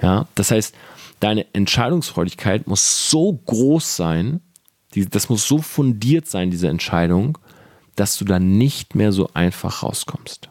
[0.00, 0.74] Ja, das heißt,
[1.18, 4.40] deine Entscheidungsfreudigkeit muss so groß sein,
[4.94, 7.38] die, das muss so fundiert sein, diese Entscheidung,
[7.96, 10.48] dass du da nicht mehr so einfach rauskommst.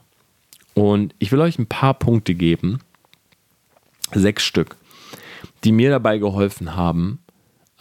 [0.75, 2.79] Und ich will euch ein paar Punkte geben,
[4.13, 4.77] sechs Stück,
[5.63, 7.19] die mir dabei geholfen haben,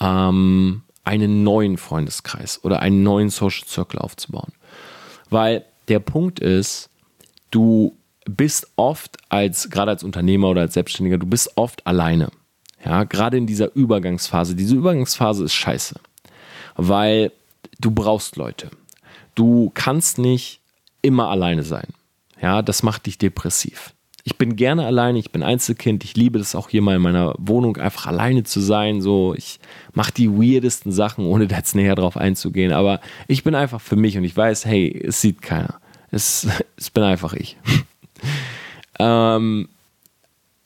[0.01, 4.53] ähm, einen neuen Freundeskreis oder einen neuen Social Circle aufzubauen.
[5.31, 6.91] Weil der Punkt ist,
[7.51, 12.29] du bist oft als, gerade als Unternehmer oder als Selbstständiger, du bist oft alleine.
[12.85, 14.55] Ja, gerade in dieser Übergangsphase.
[14.55, 15.97] Diese Übergangsphase ist scheiße,
[16.77, 17.33] weil
[17.81, 18.71] du brauchst Leute.
[19.35, 20.61] Du kannst nicht
[21.01, 21.89] immer alleine sein.
[22.41, 23.95] Ja, das macht dich depressiv.
[24.29, 27.35] Ich bin gerne alleine, ich bin Einzelkind, ich liebe das auch hier mal in meiner
[27.39, 29.01] Wohnung einfach alleine zu sein.
[29.01, 29.59] So, ich
[29.95, 32.73] mache die weirdesten Sachen, ohne da jetzt näher drauf einzugehen.
[32.73, 35.81] Aber ich bin einfach für mich und ich weiß, hey, es sieht keiner.
[36.11, 37.57] Es, es bin einfach ich.
[38.99, 39.71] ähm,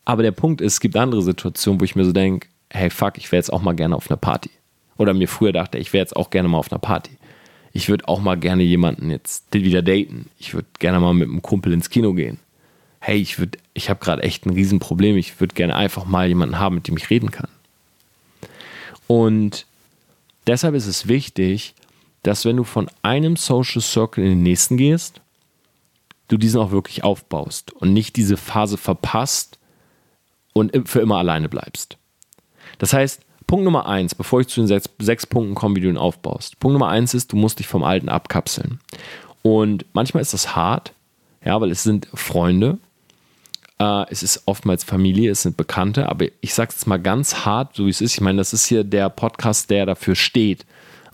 [0.05, 3.17] aber der Punkt ist, es gibt andere Situationen, wo ich mir so denke, hey fuck,
[3.17, 4.51] ich wäre jetzt auch mal gerne auf einer Party.
[4.99, 7.13] Oder mir früher dachte, ich wäre jetzt auch gerne mal auf einer Party.
[7.73, 10.31] Ich würde auch mal gerne jemanden jetzt wieder daten.
[10.37, 12.41] Ich würde gerne mal mit einem Kumpel ins Kino gehen.
[13.05, 15.17] Hey, ich würde, ich habe gerade echt ein Riesenproblem.
[15.17, 17.49] Ich würde gerne einfach mal jemanden haben, mit dem ich reden kann.
[19.09, 19.67] Und
[20.47, 21.75] deshalb ist es wichtig,
[22.23, 25.21] dass wenn du von einem Social Circle in den nächsten gehst,
[26.29, 29.59] du diesen auch wirklich aufbaust und nicht diese Phase verpasst
[30.53, 31.99] und für immer alleine bleibst.
[32.79, 35.89] Das heißt, Punkt Nummer eins, bevor ich zu den sechs, sechs Punkten komme, wie du
[35.89, 36.61] ihn aufbaust.
[36.61, 38.79] Punkt Nummer eins ist, du musst dich vom Alten abkapseln.
[39.43, 40.93] Und manchmal ist das hart,
[41.45, 42.79] ja, weil es sind Freunde,
[43.83, 47.75] äh, es ist oftmals Familie, es sind Bekannte, aber ich sage es mal ganz hart,
[47.75, 48.15] so wie es ist.
[48.15, 50.65] Ich meine, das ist hier der Podcast, der dafür steht,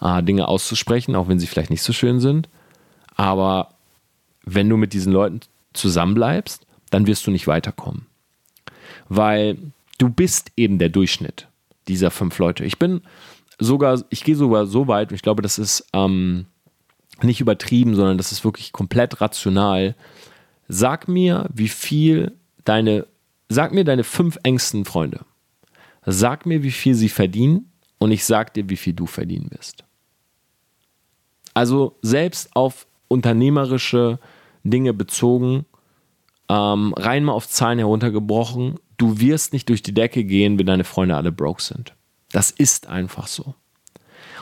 [0.02, 2.48] äh, Dinge auszusprechen, auch wenn sie vielleicht nicht so schön sind.
[3.16, 3.74] Aber
[4.44, 5.40] wenn du mit diesen Leuten
[5.72, 8.06] zusammenbleibst, dann wirst du nicht weiterkommen.
[9.08, 9.56] Weil
[9.96, 11.48] du bist eben der Durchschnitt
[11.88, 12.64] dieser fünf Leute.
[12.66, 13.00] Ich bin
[13.58, 16.46] sogar, ich gehe sogar so weit, und ich glaube, das ist ähm,
[17.22, 19.94] nicht übertrieben, sondern das ist wirklich komplett rational.
[20.68, 22.37] Sag mir, wie viel
[22.68, 23.06] deine,
[23.48, 25.20] sag mir deine fünf engsten Freunde.
[26.04, 29.84] Sag mir, wie viel sie verdienen und ich sag dir, wie viel du verdienen wirst.
[31.54, 34.18] Also selbst auf unternehmerische
[34.62, 35.66] Dinge bezogen,
[36.48, 40.84] ähm, rein mal auf Zahlen heruntergebrochen, du wirst nicht durch die Decke gehen, wenn deine
[40.84, 41.94] Freunde alle broke sind.
[42.30, 43.54] Das ist einfach so.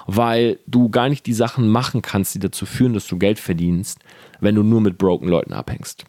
[0.07, 3.99] Weil du gar nicht die Sachen machen kannst, die dazu führen, dass du Geld verdienst,
[4.41, 6.05] wenn du nur mit broken Leuten abhängst.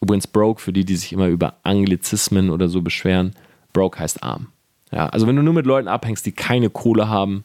[0.00, 3.34] Übrigens, broke, für die, die sich immer über Anglizismen oder so beschweren,
[3.72, 4.48] broke heißt arm.
[4.92, 7.44] Ja, also wenn du nur mit Leuten abhängst, die keine Kohle haben,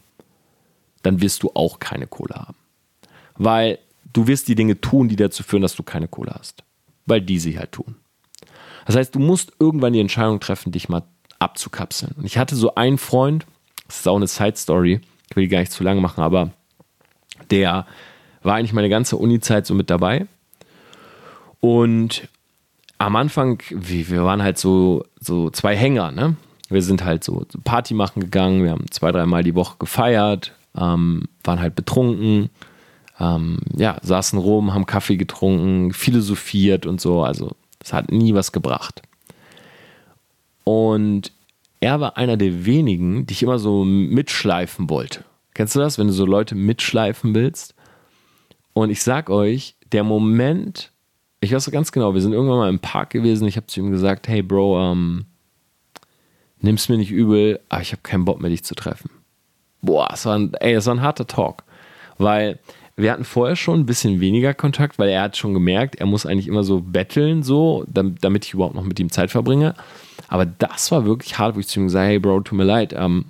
[1.02, 2.56] dann wirst du auch keine Kohle haben.
[3.36, 3.78] Weil
[4.12, 6.62] du wirst die Dinge tun, die dazu führen, dass du keine Kohle hast.
[7.06, 7.96] Weil die sie halt tun.
[8.86, 11.02] Das heißt, du musst irgendwann die Entscheidung treffen, dich mal
[11.38, 12.14] abzukapseln.
[12.16, 13.46] Und ich hatte so einen Freund,
[13.86, 16.50] das ist auch eine Side-Story, ich will die gar nicht zu lang machen, aber
[17.50, 17.86] der
[18.42, 20.26] war eigentlich meine ganze Uni-Zeit so mit dabei.
[21.60, 22.28] Und
[23.00, 26.36] am Anfang, wir waren halt so, so zwei Hänger, ne?
[26.68, 31.22] Wir sind halt so Party machen gegangen, wir haben zwei, dreimal die Woche gefeiert, ähm,
[31.42, 32.50] waren halt betrunken,
[33.18, 37.22] ähm, ja, saßen rum, haben Kaffee getrunken, philosophiert und so.
[37.22, 39.00] Also es hat nie was gebracht.
[40.64, 41.32] Und
[41.80, 45.24] er war einer der wenigen, die ich immer so mitschleifen wollte.
[45.54, 47.74] Kennst du das, wenn du so Leute mitschleifen willst?
[48.74, 50.89] Und ich sag euch, der Moment,
[51.40, 53.80] ich weiß so ganz genau, wir sind irgendwann mal im Park gewesen, ich habe zu
[53.80, 55.24] ihm gesagt, hey Bro, ähm,
[56.60, 59.10] nimm's mir nicht übel, aber ich habe keinen Bock mehr, dich zu treffen.
[59.80, 61.64] Boah, es war ein, war ein harter Talk.
[62.18, 62.58] Weil
[62.96, 66.26] wir hatten vorher schon ein bisschen weniger Kontakt, weil er hat schon gemerkt, er muss
[66.26, 69.74] eigentlich immer so betteln, so, damit ich überhaupt noch mit ihm Zeit verbringe.
[70.28, 72.92] Aber das war wirklich hart, wo ich zu ihm gesagt hey Bro, tut mir leid,
[72.94, 73.26] ähm,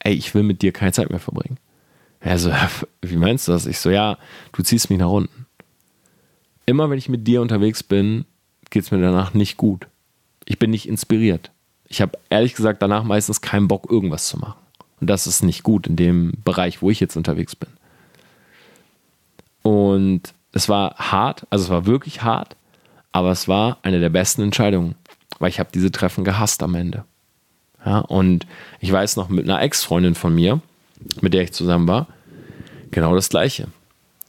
[0.00, 1.58] ey, ich will mit dir keine Zeit mehr verbringen.
[2.18, 2.50] Er so,
[3.02, 3.66] wie meinst du das?
[3.66, 4.18] Ich so, ja,
[4.52, 5.45] du ziehst mich nach unten.
[6.66, 8.24] Immer wenn ich mit dir unterwegs bin,
[8.70, 9.86] geht es mir danach nicht gut.
[10.44, 11.50] Ich bin nicht inspiriert.
[11.88, 14.58] Ich habe ehrlich gesagt danach meistens keinen Bock, irgendwas zu machen.
[15.00, 17.68] Und das ist nicht gut in dem Bereich, wo ich jetzt unterwegs bin.
[19.62, 22.56] Und es war hart, also es war wirklich hart,
[23.12, 24.94] aber es war eine der besten Entscheidungen,
[25.38, 27.04] weil ich habe diese Treffen gehasst am Ende.
[27.84, 28.46] Ja, und
[28.80, 30.60] ich weiß noch mit einer Ex-Freundin von mir,
[31.20, 32.08] mit der ich zusammen war,
[32.90, 33.68] genau das Gleiche.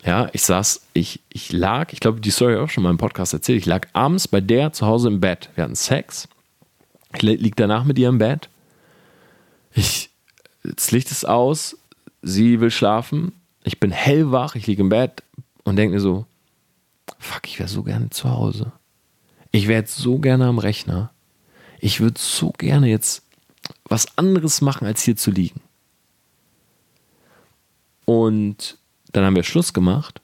[0.07, 3.33] Ja, ich saß, ich, ich lag, ich glaube, die Story auch schon mal im Podcast
[3.33, 3.59] erzählt.
[3.59, 5.49] Ich lag abends bei der zu Hause im Bett.
[5.55, 6.29] Wir hatten Sex.
[7.13, 8.47] Ich lieg danach mit ihr im Bett.
[9.73, 10.09] Ich,
[10.63, 11.77] das Licht ist aus.
[12.21, 13.33] Sie will schlafen.
[13.65, 14.55] Ich bin hellwach.
[14.55, 15.23] Ich liege im Bett
[15.65, 16.25] und denke mir so:
[17.19, 18.71] Fuck, ich wäre so gerne zu Hause.
[19.51, 21.11] Ich wäre jetzt so gerne am Rechner.
[21.79, 23.23] Ich würde so gerne jetzt
[23.83, 25.59] was anderes machen, als hier zu liegen.
[28.05, 28.77] Und
[29.11, 30.21] dann haben wir Schluss gemacht.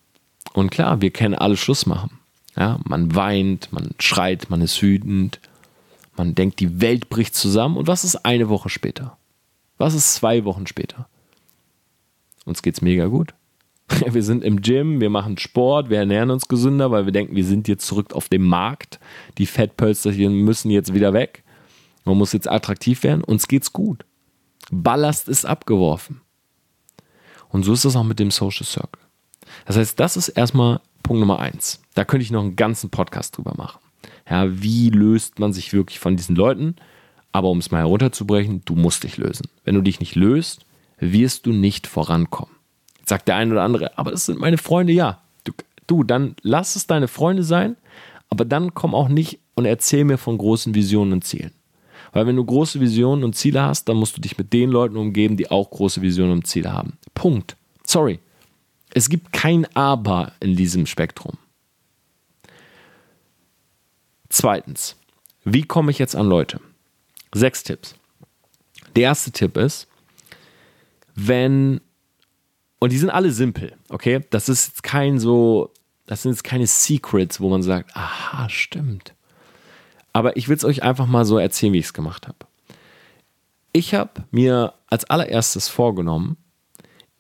[0.54, 2.20] Und klar, wir kennen alle Schluss machen.
[2.56, 5.40] Ja, man weint, man schreit, man ist wütend,
[6.16, 7.78] man denkt, die Welt bricht zusammen.
[7.78, 9.18] Und was ist eine Woche später?
[9.78, 11.08] Was ist zwei Wochen später?
[12.46, 13.34] Uns geht's mega gut.
[14.06, 17.44] Wir sind im Gym, wir machen Sport, wir ernähren uns gesünder, weil wir denken, wir
[17.44, 19.00] sind jetzt zurück auf dem Markt.
[19.38, 21.44] Die Fettpölsterchen müssen jetzt wieder weg.
[22.06, 23.24] Man muss jetzt attraktiv werden.
[23.24, 24.06] Uns geht's gut.
[24.72, 26.22] Ballast ist abgeworfen.
[27.54, 29.02] Und so ist das auch mit dem Social Circle.
[29.66, 31.82] Das heißt, das ist erstmal Punkt Nummer eins.
[31.94, 33.80] Da könnte ich noch einen ganzen Podcast drüber machen.
[34.30, 36.76] Ja, wie löst man sich wirklich von diesen Leuten?
[37.32, 39.48] Aber um es mal herunterzubrechen, du musst dich lösen.
[39.64, 40.66] Wenn du dich nicht löst,
[40.98, 42.56] wirst du nicht vorankommen.
[42.98, 45.22] Jetzt sagt der eine oder andere, aber das sind meine Freunde, ja.
[45.44, 45.52] Du,
[45.86, 47.76] du, dann lass es deine Freunde sein,
[48.30, 51.52] aber dann komm auch nicht und erzähl mir von großen Visionen und Zielen.
[52.14, 54.98] Weil wenn du große Visionen und Ziele hast, dann musst du dich mit den Leuten
[54.98, 56.98] umgeben, die auch große Visionen und Ziele haben.
[57.16, 57.58] Punkt.
[57.86, 58.20] Sorry.
[58.94, 61.38] Es gibt kein Aber in diesem Spektrum.
[64.30, 64.96] Zweitens,
[65.44, 66.62] wie komme ich jetzt an Leute?
[67.34, 67.96] Sechs Tipps.
[68.96, 69.88] Der erste Tipp ist,
[71.16, 71.82] wenn,
[72.80, 74.24] und die sind alle simpel, okay?
[74.30, 75.72] Das ist jetzt kein so,
[76.06, 79.14] das sind jetzt keine Secrets, wo man sagt, aha, stimmt.
[80.14, 82.38] Aber ich will es euch einfach mal so erzählen, wie ich es gemacht habe.
[83.72, 86.38] Ich habe mir als allererstes vorgenommen,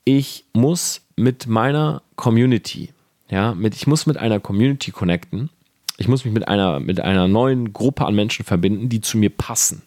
[0.05, 2.93] ich muss mit meiner Community,
[3.29, 5.49] ja, mit, ich muss mit einer Community connecten.
[5.97, 9.29] Ich muss mich mit einer, mit einer neuen Gruppe an Menschen verbinden, die zu mir
[9.29, 9.83] passen.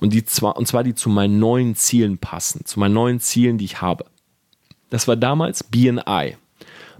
[0.00, 3.58] Und, die zwar, und zwar die zu meinen neuen Zielen passen, zu meinen neuen Zielen,
[3.58, 4.04] die ich habe.
[4.90, 6.36] Das war damals BNI,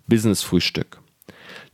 [0.06, 1.00] Business Frühstück.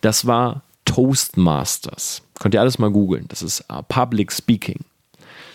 [0.00, 2.22] Das war Toastmasters.
[2.40, 3.26] Könnt ihr alles mal googeln.
[3.29, 4.81] Das ist uh, Public Speaking.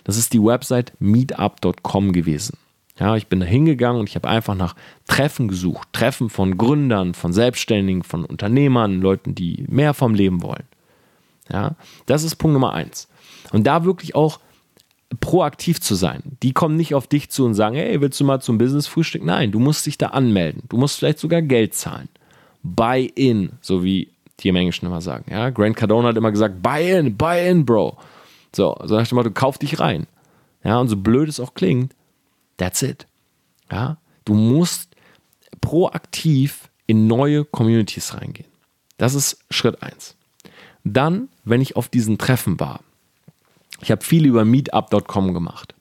[0.05, 2.57] Das ist die Website meetup.com gewesen.
[2.97, 4.75] Ja, ich bin da hingegangen und ich habe einfach nach
[5.07, 5.89] Treffen gesucht.
[5.91, 10.63] Treffen von Gründern, von Selbstständigen, von Unternehmern, Leuten, die mehr vom Leben wollen.
[11.51, 13.09] Ja, das ist Punkt Nummer eins.
[13.51, 14.39] Und da wirklich auch
[15.19, 16.37] proaktiv zu sein.
[16.43, 19.25] Die kommen nicht auf dich zu und sagen, hey, willst du mal zum Business-Frühstück?
[19.25, 20.63] Nein, du musst dich da anmelden.
[20.69, 22.07] Du musst vielleicht sogar Geld zahlen.
[22.63, 25.25] Buy in, so wie die im Englischen immer sagen.
[25.29, 25.49] Ja?
[25.49, 27.97] Grant Cardone hat immer gesagt, buy in, buy in, Bro.
[28.55, 30.07] So, so nach dem Motto, kauf dich rein.
[30.63, 31.93] Ja, und so blöd es auch klingt,
[32.57, 33.05] that's it.
[33.71, 34.95] Ja, du musst
[35.61, 38.49] proaktiv in neue Communities reingehen.
[38.97, 40.15] Das ist Schritt 1.
[40.83, 42.79] Dann, wenn ich auf diesen Treffen war,
[43.81, 45.75] ich habe viel über meetup.com gemacht.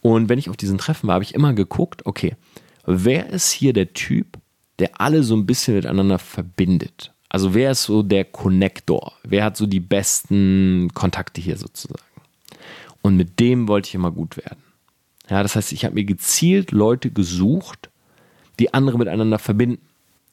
[0.00, 2.36] Und wenn ich auf diesen Treffen war, habe ich immer geguckt, okay,
[2.86, 4.38] wer ist hier der Typ,
[4.78, 7.12] der alle so ein bisschen miteinander verbindet?
[7.28, 9.12] Also wer ist so der Connector?
[9.22, 12.02] Wer hat so die besten Kontakte hier sozusagen?
[13.02, 14.62] Und mit dem wollte ich immer gut werden.
[15.28, 17.90] Ja, das heißt, ich habe mir gezielt Leute gesucht,
[18.58, 19.82] die andere miteinander verbinden.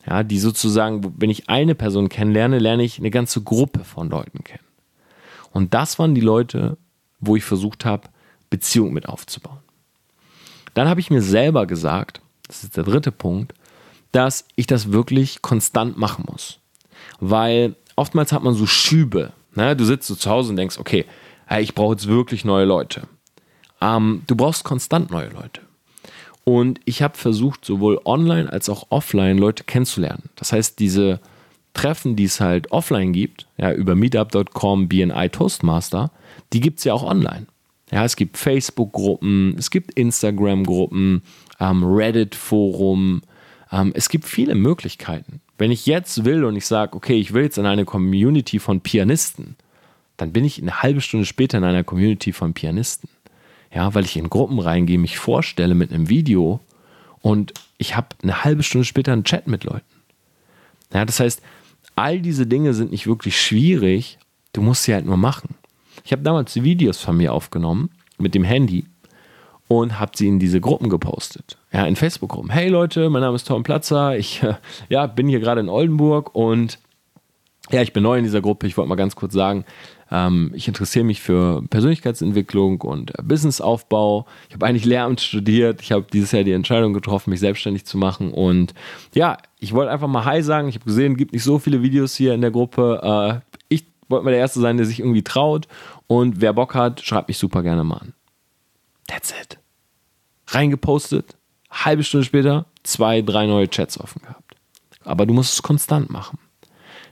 [0.06, 4.44] Ja, die sozusagen, wenn ich eine Person kennenlerne, lerne ich eine ganze Gruppe von Leuten
[4.44, 4.64] kennen.
[5.52, 6.78] Und das waren die Leute,
[7.20, 8.08] wo ich versucht habe,
[8.50, 9.60] Beziehungen mit aufzubauen.
[10.76, 13.54] Dann habe ich mir selber gesagt, das ist der dritte Punkt,
[14.12, 16.60] dass ich das wirklich konstant machen muss.
[17.20, 19.34] Weil oftmals hat man so Schübe.
[19.54, 19.76] Ne?
[19.76, 21.06] Du sitzt so zu Hause und denkst, okay,
[21.60, 23.08] ich brauche jetzt wirklich neue Leute.
[23.82, 25.62] Ähm, du brauchst konstant neue Leute.
[26.44, 30.30] Und ich habe versucht, sowohl online als auch offline Leute kennenzulernen.
[30.36, 31.20] Das heißt, diese
[31.74, 36.12] Treffen, die es halt offline gibt, ja, über meetup.com, BNI Toastmaster,
[36.54, 37.48] die gibt es ja auch online.
[37.92, 41.24] Ja, es gibt Facebook-Gruppen, es gibt Instagram-Gruppen,
[41.60, 43.22] ähm, Reddit-Forum,
[43.72, 45.42] ähm, es gibt viele Möglichkeiten.
[45.58, 48.82] Wenn ich jetzt will und ich sage, okay, ich will jetzt in eine Community von
[48.82, 49.56] Pianisten,
[50.18, 53.10] dann bin ich eine halbe Stunde später in einer Community von Pianisten.
[53.74, 56.62] Ja, weil ich in Gruppen reingehe, mich vorstelle mit einem Video
[57.22, 59.86] und ich habe eine halbe Stunde später einen Chat mit Leuten.
[60.94, 61.42] Ja, das heißt,
[61.96, 64.18] all diese Dinge sind nicht wirklich schwierig,
[64.54, 65.56] du musst sie halt nur machen.
[66.06, 68.86] Ich habe damals Videos von mir aufgenommen mit dem Handy
[69.68, 71.58] und habe sie in diese Gruppen gepostet.
[71.72, 72.52] Ja, in Facebook-Gruppen.
[72.52, 74.18] Hey Leute, mein Name ist Tom Platzer.
[74.18, 74.42] Ich
[74.90, 76.80] ja, bin hier gerade in Oldenburg und
[77.72, 78.68] ja, ich bin neu in dieser Gruppe.
[78.68, 79.66] Ich wollte mal ganz kurz sagen,
[80.12, 84.28] ähm, ich interessiere mich für Persönlichkeitsentwicklung und äh, Businessaufbau.
[84.50, 85.82] Ich habe eigentlich Lehramt studiert.
[85.82, 88.32] Ich habe dieses Jahr die Entscheidung getroffen, mich selbstständig zu machen.
[88.32, 88.76] Und
[89.16, 90.68] ja, ich wollte einfach mal Hi sagen.
[90.68, 93.42] Ich habe gesehen, es gibt nicht so viele Videos hier in der Gruppe.
[93.52, 95.68] Äh, ich wollte mal der Erste sein, der sich irgendwie traut.
[96.06, 98.14] Und wer Bock hat, schreibt mich super gerne mal an.
[99.08, 99.58] That's it.
[100.48, 101.36] Reingepostet.
[101.72, 104.56] Halbe Stunde später zwei, drei neue Chats offen gehabt.
[105.04, 106.40] Aber du musst es konstant machen.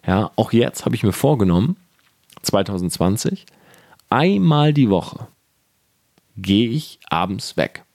[0.05, 1.77] Ja, auch jetzt habe ich mir vorgenommen,
[2.41, 3.45] 2020,
[4.09, 5.27] einmal die Woche
[6.35, 7.85] gehe ich abends weg.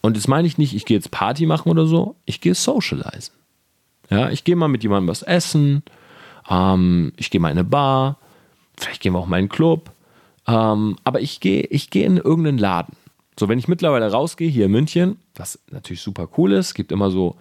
[0.00, 3.34] Und das meine ich nicht, ich gehe jetzt Party machen oder so, ich gehe socialisen.
[4.10, 5.82] Ja, ich gehe mal mit jemandem was essen,
[6.48, 8.16] ähm, ich gehe mal in eine Bar,
[8.76, 9.90] vielleicht gehen wir auch mal in einen Club,
[10.46, 12.96] ähm, aber ich gehe ich geh in irgendeinen Laden.
[13.38, 17.10] So, wenn ich mittlerweile rausgehe hier in München, was natürlich super cool ist, gibt immer
[17.10, 17.36] so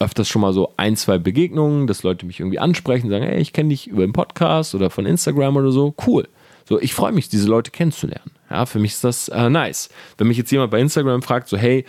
[0.00, 3.52] öfters schon mal so ein, zwei Begegnungen, dass Leute mich irgendwie ansprechen, sagen, hey, ich
[3.52, 5.94] kenne dich über den Podcast oder von Instagram oder so.
[6.06, 6.26] Cool.
[6.68, 8.32] So, ich freue mich, diese Leute kennenzulernen.
[8.48, 9.90] Ja, für mich ist das äh, nice.
[10.18, 11.84] Wenn mich jetzt jemand bei Instagram fragt, so, hey,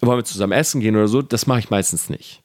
[0.00, 2.42] wollen wir zusammen essen gehen oder so, das mache ich meistens nicht.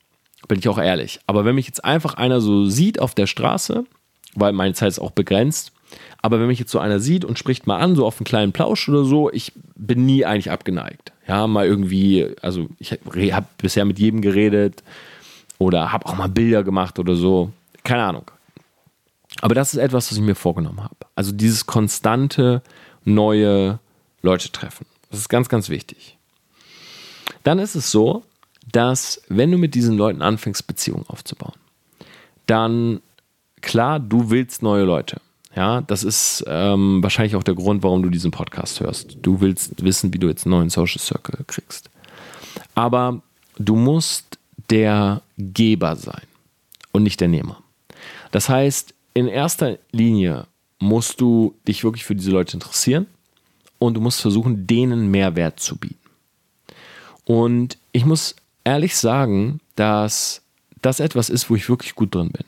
[0.48, 1.20] Bin ich auch ehrlich.
[1.26, 3.84] Aber wenn mich jetzt einfach einer so sieht auf der Straße,
[4.34, 5.72] weil meine Zeit ist auch begrenzt,
[6.22, 8.52] aber wenn mich jetzt so einer sieht und spricht mal an, so auf einen kleinen
[8.52, 11.12] Plausch oder so, ich bin nie eigentlich abgeneigt.
[11.26, 14.82] Ja, mal irgendwie, also ich habe bisher mit jedem geredet
[15.58, 17.52] oder habe auch mal Bilder gemacht oder so.
[17.82, 18.30] Keine Ahnung.
[19.40, 20.96] Aber das ist etwas, was ich mir vorgenommen habe.
[21.14, 22.62] Also dieses konstante
[23.04, 23.78] neue
[24.22, 24.86] Leute treffen.
[25.10, 26.16] Das ist ganz, ganz wichtig.
[27.42, 28.22] Dann ist es so,
[28.72, 31.54] dass wenn du mit diesen Leuten anfängst, Beziehungen aufzubauen,
[32.46, 33.00] dann
[33.60, 35.20] klar, du willst neue Leute.
[35.56, 39.18] Ja, das ist ähm, wahrscheinlich auch der Grund, warum du diesen Podcast hörst.
[39.22, 41.90] Du willst wissen, wie du jetzt einen neuen Social Circle kriegst.
[42.74, 43.22] Aber
[43.58, 44.38] du musst
[44.70, 46.22] der Geber sein
[46.92, 47.62] und nicht der Nehmer.
[48.32, 50.46] Das heißt, in erster Linie
[50.80, 53.06] musst du dich wirklich für diese Leute interessieren
[53.78, 55.98] und du musst versuchen, denen Mehrwert zu bieten.
[57.24, 60.42] Und ich muss ehrlich sagen, dass
[60.82, 62.44] das etwas ist, wo ich wirklich gut drin bin.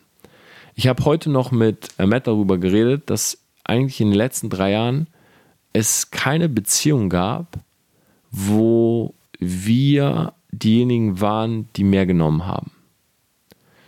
[0.79, 4.73] Ich habe heute noch mit äh, Matt darüber geredet, dass eigentlich in den letzten drei
[4.73, 5.07] Jahren
[5.73, 7.59] es keine Beziehung gab,
[8.31, 12.73] wo wir diejenigen waren, die mehr genommen haben.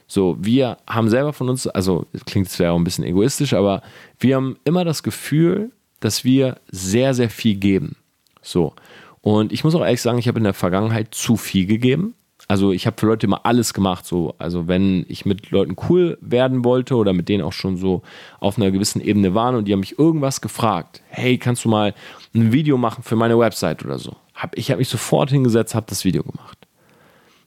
[0.07, 3.83] So, wir haben selber von uns, also klingt zwar auch ein bisschen egoistisch, aber
[4.19, 7.97] wir haben immer das Gefühl, dass wir sehr, sehr viel geben.
[8.41, 8.73] So.
[9.21, 12.15] Und ich muss auch ehrlich sagen, ich habe in der Vergangenheit zu viel gegeben.
[12.51, 14.07] Also ich habe für Leute immer alles gemacht.
[14.07, 14.35] So.
[14.39, 18.03] Also wenn ich mit Leuten cool werden wollte oder mit denen auch schon so
[18.41, 21.95] auf einer gewissen Ebene waren und die haben mich irgendwas gefragt, hey, kannst du mal
[22.35, 24.17] ein Video machen für meine Website oder so?
[24.35, 26.57] Hab, ich habe mich sofort hingesetzt, habe das Video gemacht.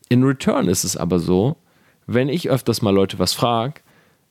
[0.08, 1.56] In Return ist es aber so,
[2.06, 3.82] wenn ich öfters mal Leute was frage,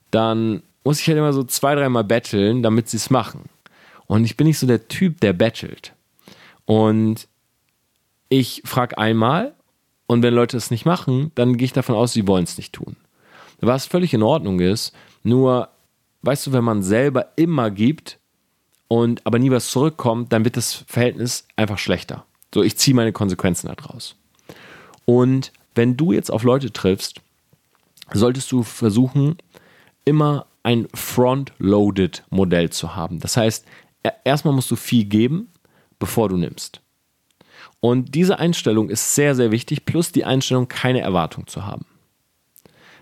[0.09, 3.49] dann muss ich halt immer so zwei, dreimal betteln, damit sie es machen.
[4.07, 5.93] Und ich bin nicht so der Typ, der battelt.
[6.65, 7.27] Und
[8.29, 9.53] ich frage einmal
[10.11, 12.73] und wenn Leute es nicht machen, dann gehe ich davon aus, sie wollen es nicht
[12.73, 12.97] tun.
[13.61, 14.93] Was völlig in Ordnung ist,
[15.23, 15.69] nur,
[16.23, 18.19] weißt du, wenn man selber immer gibt
[18.89, 22.25] und aber nie was zurückkommt, dann wird das Verhältnis einfach schlechter.
[22.53, 24.17] So, ich ziehe meine Konsequenzen daraus.
[25.05, 27.21] Und wenn du jetzt auf Leute triffst,
[28.11, 29.37] solltest du versuchen,
[30.03, 33.21] immer ein front-loaded Modell zu haben.
[33.21, 33.65] Das heißt,
[34.25, 35.47] erstmal musst du viel geben,
[35.99, 36.81] bevor du nimmst.
[37.81, 41.85] Und diese Einstellung ist sehr, sehr wichtig, plus die Einstellung, keine Erwartung zu haben.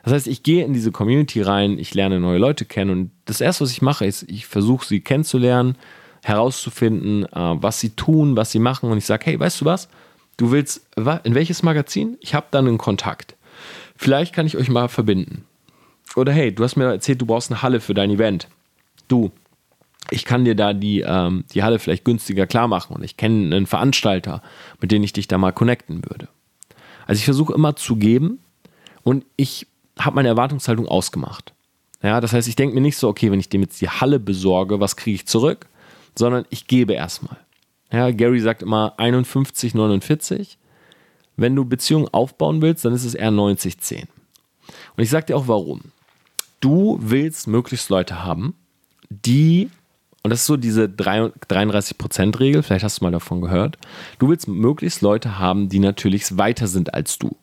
[0.03, 3.41] Das heißt, ich gehe in diese Community rein, ich lerne neue Leute kennen und das
[3.41, 5.75] Erste, was ich mache, ist, ich versuche sie kennenzulernen,
[6.23, 9.89] herauszufinden, äh, was sie tun, was sie machen und ich sage, hey, weißt du was?
[10.38, 12.17] Du willst, in welches Magazin?
[12.21, 13.36] Ich habe dann einen Kontakt.
[13.97, 15.43] Vielleicht kann ich euch mal verbinden.
[16.15, 18.47] Oder hey, du hast mir erzählt, du brauchst eine Halle für dein Event.
[19.09, 19.32] Du,
[20.12, 23.55] ich kann dir da die, ähm, die Halle vielleicht günstiger klar machen und ich kenne
[23.55, 24.41] einen Veranstalter,
[24.82, 26.30] mit dem ich dich da mal connecten würde.
[27.05, 28.39] Also ich versuche immer zu geben
[29.03, 31.53] und ich habe meine Erwartungshaltung ausgemacht.
[32.01, 34.20] Ja, das heißt, ich denke mir nicht so, okay, wenn ich dem jetzt die Halle
[34.20, 35.68] besorge, was kriege ich zurück,
[36.16, 37.38] sondern ich gebe erstmal.
[37.91, 40.57] Ja, Gary sagt immer 51, 49.
[41.36, 44.07] Wenn du Beziehungen aufbauen willst, dann ist es eher 90, 10.
[44.95, 45.82] Und ich sage dir auch warum.
[46.60, 48.53] Du willst möglichst Leute haben,
[49.10, 49.70] die
[50.22, 53.78] und das ist so diese 33%-Regel, vielleicht hast du mal davon gehört.
[54.20, 57.38] Du willst möglichst Leute haben, die natürlich weiter sind als du.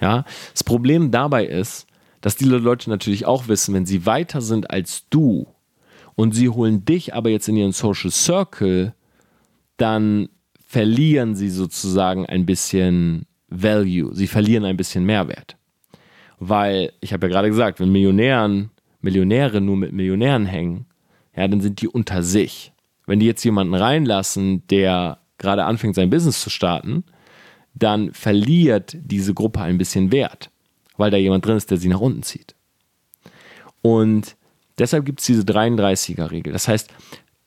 [0.00, 0.24] Ja?
[0.52, 1.86] Das Problem dabei ist,
[2.20, 5.48] dass diese Leute natürlich auch wissen, wenn sie weiter sind als du
[6.14, 8.94] und sie holen dich aber jetzt in ihren Social Circle,
[9.76, 10.28] dann
[10.64, 15.56] verlieren sie sozusagen ein bisschen Value, sie verlieren ein bisschen Mehrwert.
[16.38, 18.70] Weil, ich habe ja gerade gesagt, wenn Millionären,
[19.00, 20.86] Millionäre nur mit Millionären hängen,
[21.34, 22.72] ja, dann sind die unter sich.
[23.06, 27.04] Wenn die jetzt jemanden reinlassen, der gerade anfängt, sein Business zu starten,
[27.74, 30.50] dann verliert diese Gruppe ein bisschen Wert,
[30.96, 32.54] weil da jemand drin ist, der sie nach unten zieht.
[33.80, 34.36] Und
[34.78, 36.52] deshalb gibt es diese 33er-Regel.
[36.52, 36.90] Das heißt,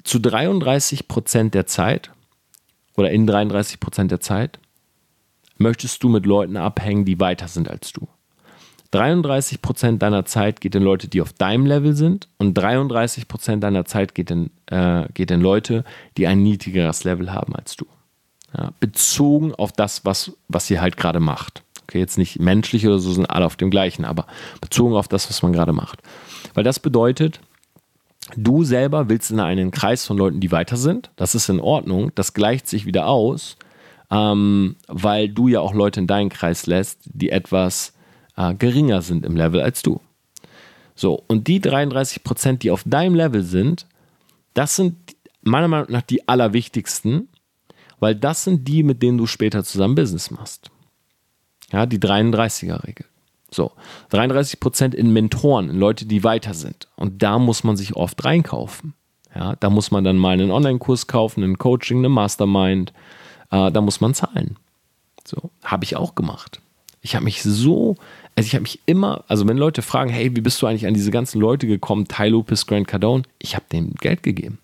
[0.04, 2.12] zu 33 Prozent der Zeit
[2.98, 4.60] oder in 33 Prozent der Zeit
[5.58, 8.08] möchtest du mit Leuten abhängen, die weiter sind als du.
[8.96, 14.16] 33% deiner Zeit geht in Leute, die auf deinem Level sind und 33% deiner Zeit
[14.16, 15.84] geht in, äh, geht in Leute,
[16.18, 17.86] die ein niedrigeres Level haben als du.
[18.58, 21.64] Ja, bezogen auf das, was, was ihr halt gerade macht.
[21.84, 24.26] Okay, jetzt nicht menschlich oder so, sind alle auf dem gleichen, aber
[24.62, 26.02] bezogen auf das, was man gerade macht.
[26.54, 27.42] Weil das bedeutet,
[28.36, 31.12] du selber willst in einen Kreis von Leuten, die weiter sind.
[31.16, 33.58] Das ist in Ordnung, das gleicht sich wieder aus,
[34.10, 37.94] ähm, weil du ja auch Leute in deinen Kreis lässt, die etwas
[38.38, 40.02] äh, geringer sind im Level als du.
[40.96, 43.86] So, und die 33 Prozent, die auf deinem Level sind,
[44.54, 44.96] das sind
[45.42, 47.28] meiner Meinung nach die allerwichtigsten,
[48.00, 50.72] weil das sind die, mit denen du später zusammen Business machst.
[51.72, 53.06] Ja, die 33er-Regel.
[53.52, 53.72] So,
[54.10, 56.88] 33 Prozent in Mentoren, in Leute, die weiter sind.
[56.96, 58.94] Und da muss man sich oft reinkaufen.
[59.34, 62.94] Ja, da muss man dann mal einen Online-Kurs kaufen, ein Coaching, eine Mastermind.
[63.52, 64.58] Äh, da muss man zahlen.
[65.26, 66.62] So, habe ich auch gemacht.
[67.06, 67.96] Ich habe mich so
[68.36, 70.94] also ich habe mich immer, also wenn Leute fragen, hey, wie bist du eigentlich an
[70.94, 74.60] diese ganzen Leute gekommen, Ty Lopez, Grant Cardone, ich habe denen Geld gegeben.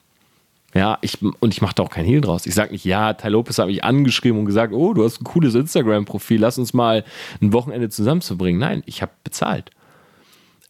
[0.73, 2.45] Ja, ich, und ich mache da auch keinen Hehl draus.
[2.45, 5.23] Ich sage nicht, ja, Ty Lopez hat mich angeschrieben und gesagt, oh, du hast ein
[5.23, 7.05] cooles Instagram-Profil, lass uns mal
[7.41, 8.59] ein Wochenende zusammen verbringen.
[8.59, 9.71] Nein, ich habe bezahlt.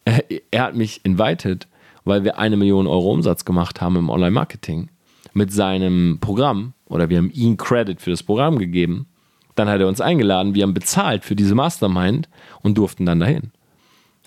[0.05, 1.67] Er, er hat mich invited,
[2.03, 4.89] weil wir eine Million Euro Umsatz gemacht haben im Online-Marketing
[5.33, 9.07] mit seinem Programm oder wir haben ihm Credit für das Programm gegeben
[9.55, 12.29] dann hat er uns eingeladen, wir haben bezahlt für diese Mastermind
[12.61, 13.51] und durften dann dahin.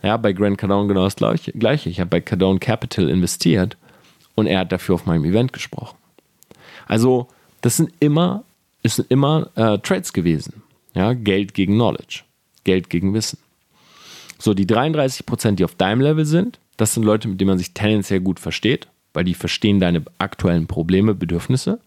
[0.03, 1.91] Ja, bei Grant Cardone genau das gleiche.
[1.91, 3.79] Ich habe bei Cardone Capital investiert
[4.35, 5.97] und er hat dafür auf meinem Event gesprochen.
[6.87, 7.29] Also,
[7.63, 8.45] das sind immer,
[8.83, 10.63] es sind immer äh, Trades gewesen.
[10.95, 12.23] Ja, Geld gegen Knowledge,
[12.65, 13.39] Geld gegen Wissen.
[14.39, 17.59] So, die 33 Prozent, die auf deinem Level sind, das sind Leute, mit denen man
[17.59, 21.81] sich tendenziell gut versteht, weil die verstehen deine aktuellen Probleme, Bedürfnisse.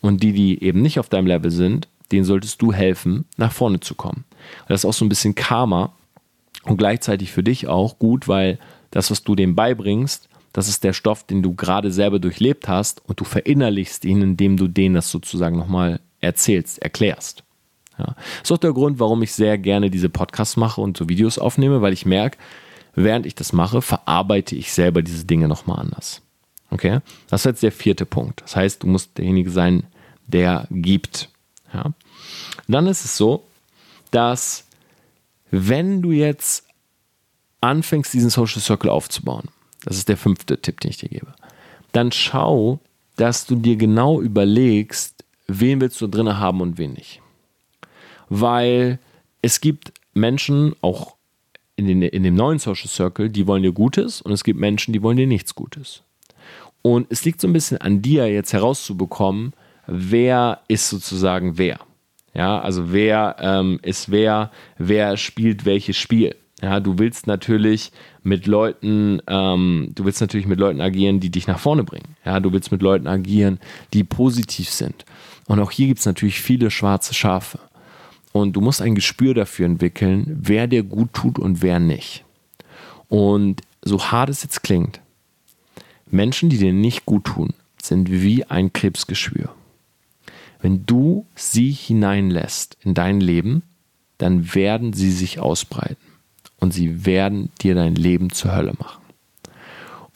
[0.00, 3.80] Und die, die eben nicht auf deinem Level sind, denen solltest du helfen, nach vorne
[3.80, 4.24] zu kommen.
[4.68, 5.92] Das ist auch so ein bisschen Karma
[6.64, 8.58] und gleichzeitig für dich auch gut, weil
[8.90, 13.02] das, was du dem beibringst, das ist der Stoff, den du gerade selber durchlebt hast
[13.08, 17.42] und du verinnerlichst ihn, indem du denen das sozusagen nochmal erzählst, erklärst.
[17.98, 18.06] Ja.
[18.06, 21.38] Das ist auch der Grund, warum ich sehr gerne diese Podcasts mache und so Videos
[21.38, 22.38] aufnehme, weil ich merke,
[22.94, 26.22] während ich das mache, verarbeite ich selber diese Dinge nochmal anders.
[26.70, 27.00] Okay?
[27.28, 28.42] Das ist jetzt der vierte Punkt.
[28.42, 29.84] Das heißt, du musst derjenige sein,
[30.26, 31.30] der gibt.
[31.74, 31.92] Ja?
[32.68, 33.44] Dann ist es so,
[34.10, 34.64] dass
[35.50, 36.64] wenn du jetzt
[37.60, 39.48] anfängst, diesen Social Circle aufzubauen,
[39.84, 41.34] das ist der fünfte Tipp, den ich dir gebe,
[41.92, 42.80] dann schau,
[43.16, 47.20] dass du dir genau überlegst, wen willst du drin haben und wen nicht.
[48.28, 48.98] Weil
[49.42, 51.16] es gibt Menschen, auch
[51.76, 54.92] in, den, in dem neuen Social Circle, die wollen dir Gutes und es gibt Menschen,
[54.92, 56.02] die wollen dir nichts Gutes.
[56.82, 59.54] Und es liegt so ein bisschen an dir, jetzt herauszubekommen,
[59.86, 61.78] wer ist sozusagen wer.
[62.34, 66.34] Ja, also wer ähm, ist wer, wer spielt welches Spiel.
[66.62, 71.46] Ja, du willst natürlich mit Leuten, ähm, du willst natürlich mit Leuten agieren, die dich
[71.46, 72.16] nach vorne bringen.
[72.24, 73.60] Ja, du willst mit Leuten agieren,
[73.92, 75.04] die positiv sind.
[75.46, 77.58] Und auch hier gibt es natürlich viele schwarze Schafe.
[78.32, 82.24] Und du musst ein Gespür dafür entwickeln, wer dir gut tut und wer nicht.
[83.08, 85.00] Und so hart es jetzt klingt,
[86.10, 89.50] Menschen, die dir nicht gut tun, sind wie ein Krebsgeschwür.
[90.64, 93.64] Wenn du sie hineinlässt in dein Leben,
[94.16, 95.98] dann werden sie sich ausbreiten
[96.58, 99.02] und sie werden dir dein Leben zur Hölle machen.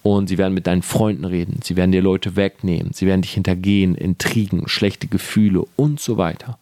[0.03, 3.35] Und sie werden mit deinen Freunden reden, sie werden dir Leute wegnehmen, sie werden dich
[3.35, 6.59] hintergehen, Intrigen, schlechte Gefühle und so weiter.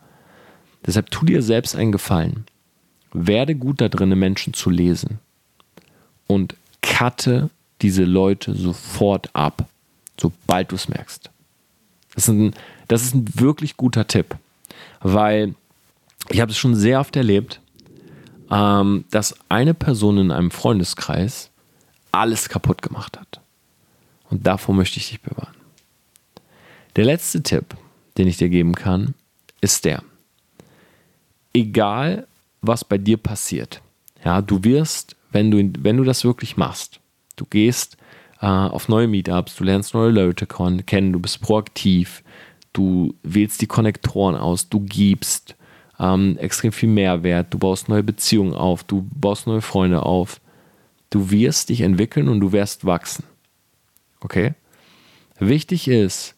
[0.85, 2.45] Deshalb tu dir selbst einen Gefallen.
[3.13, 5.21] Werde gut da drin, Menschen zu lesen.
[6.27, 7.51] Und cutte
[7.83, 9.69] diese Leute sofort ab,
[10.21, 11.31] sobald du es merkst.
[12.17, 12.53] Das ist, ein,
[12.89, 14.37] das ist ein wirklich guter Tipp,
[15.01, 15.55] weil
[16.31, 17.61] ich habe es schon sehr oft erlebt,
[18.51, 21.51] ähm, dass eine Person in einem Freundeskreis
[22.13, 23.41] alles kaputt gemacht hat.
[24.31, 25.55] Und davor möchte ich dich bewahren.
[26.97, 27.77] Der letzte Tipp,
[28.17, 29.15] den ich dir geben kann,
[29.61, 30.03] ist der.
[31.53, 32.27] Egal,
[32.63, 33.81] was bei dir passiert,
[34.25, 37.01] ja, du wirst, wenn du, wenn du das wirklich machst,
[37.37, 37.97] du gehst
[38.41, 42.23] äh, auf neue Meetups, du lernst neue Leute kennen, du bist proaktiv,
[42.77, 45.57] du wählst die Konnektoren aus, du gibst,
[45.99, 50.41] ähm, extrem viel Mehrwert, du baust neue Beziehungen auf, du baust neue Freunde auf.
[51.09, 53.25] Du wirst dich entwickeln und du wirst wachsen.
[54.21, 54.55] Okay?
[55.39, 56.35] Wichtig ist,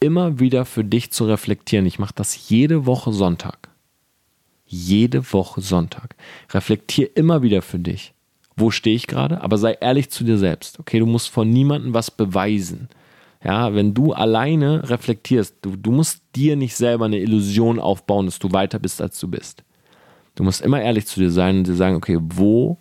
[0.00, 1.86] immer wieder für dich zu reflektieren.
[1.86, 3.68] Ich mache das jede Woche Sonntag.
[4.66, 6.16] Jede Woche Sonntag.
[6.50, 8.14] Reflektier immer wieder für dich.
[8.56, 9.40] Wo stehe ich gerade?
[9.42, 10.78] Aber sei ehrlich zu dir selbst.
[10.78, 12.88] Okay, du musst von niemandem was beweisen.
[13.44, 18.38] Ja, wenn du alleine reflektierst, du, du musst dir nicht selber eine Illusion aufbauen, dass
[18.38, 19.64] du weiter bist, als du bist.
[20.34, 22.78] Du musst immer ehrlich zu dir sein und dir sagen, okay, wo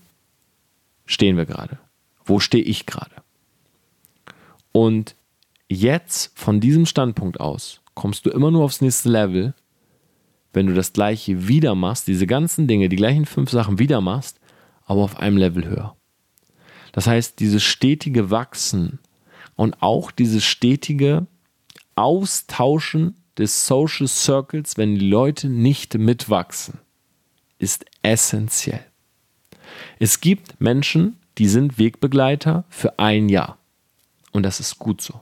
[1.06, 1.80] stehen wir gerade?
[2.24, 3.16] Wo stehe ich gerade?
[4.72, 5.16] Und
[5.68, 9.54] jetzt von diesem Standpunkt aus kommst du immer nur aufs nächste Level,
[10.54, 14.40] wenn du das gleiche wieder machst, diese ganzen Dinge, die gleichen fünf Sachen wieder machst,
[14.86, 15.96] aber auf einem Level höher.
[16.92, 19.00] Das heißt, dieses stetige Wachsen
[19.62, 21.28] und auch dieses stetige
[21.94, 26.80] Austauschen des Social Circles, wenn die Leute nicht mitwachsen,
[27.60, 28.84] ist essentiell.
[30.00, 33.60] Es gibt Menschen, die sind Wegbegleiter für ein Jahr.
[34.32, 35.22] Und das ist gut so.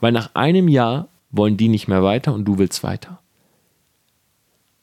[0.00, 3.22] Weil nach einem Jahr wollen die nicht mehr weiter und du willst weiter.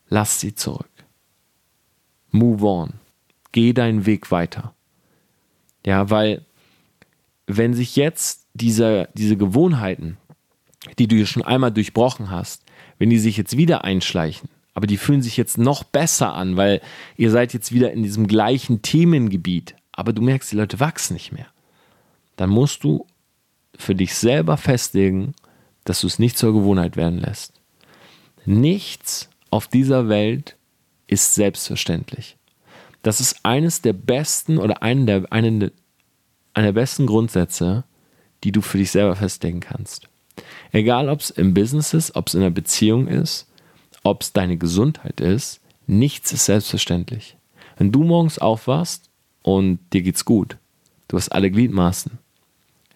[0.07, 0.88] Lass sie zurück.
[2.30, 2.93] Move on.
[3.51, 4.74] Geh deinen Weg weiter.
[5.86, 6.45] Ja, weil
[7.47, 10.18] wenn sich jetzt diese, diese Gewohnheiten,
[10.99, 12.64] die du schon einmal durchbrochen hast,
[12.97, 16.82] wenn die sich jetzt wieder einschleichen, aber die fühlen sich jetzt noch besser an, weil
[17.18, 21.32] ihr seid jetzt wieder in diesem gleichen Themengebiet, aber du merkst, die Leute wachsen nicht
[21.32, 21.47] mehr,
[22.36, 23.06] dann musst du
[23.76, 25.34] für dich selber festlegen,
[25.84, 27.54] dass du es nicht zur Gewohnheit werden lässt.
[28.45, 30.56] Nichts auf dieser Welt
[31.08, 32.38] ist selbstverständlich.
[33.04, 35.72] Das ist eines der besten oder einen der, einen
[36.54, 37.84] einer der besten Grundsätze,
[38.44, 40.08] die du für dich selber festlegen kannst.
[40.72, 43.48] Egal, ob es im Business ist, ob es in einer Beziehung ist,
[44.04, 47.38] ob es deine Gesundheit ist, nichts ist selbstverständlich.
[47.78, 49.10] Wenn du morgens aufwachst
[49.44, 50.58] und dir geht's gut,
[51.08, 52.18] du hast alle Gliedmaßen,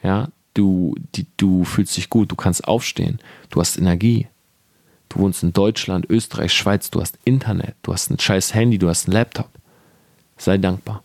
[0.04, 3.20] ja, du, die, du fühlst dich gut, du kannst aufstehen,
[3.50, 4.28] du hast Energie,
[5.10, 8.89] du wohnst in Deutschland, Österreich, Schweiz, du hast Internet, du hast ein scheiß Handy, du
[8.89, 9.50] hast einen Laptop.
[10.38, 11.04] Sei dankbar.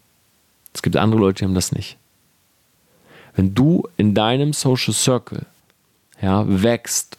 [0.72, 1.99] Es gibt andere Leute, die haben das nicht.
[3.41, 5.47] Wenn du in deinem Social Circle
[6.20, 7.16] ja, wächst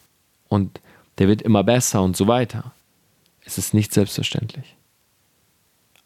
[0.50, 0.80] und
[1.18, 2.74] der wird immer besser und so weiter,
[3.44, 4.76] ist es nicht selbstverständlich.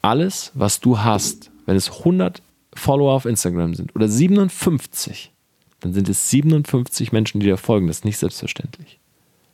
[0.01, 2.41] Alles, was du hast, wenn es 100
[2.73, 5.33] Follower auf Instagram sind oder 57,
[5.81, 7.87] dann sind es 57 Menschen, die dir folgen.
[7.87, 8.99] Das ist nicht selbstverständlich.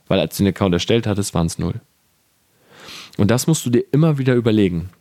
[0.07, 1.82] Weil als du den Account erstellt hattest, waren es null.
[3.18, 4.91] Und das musst du dir immer wieder überlegen.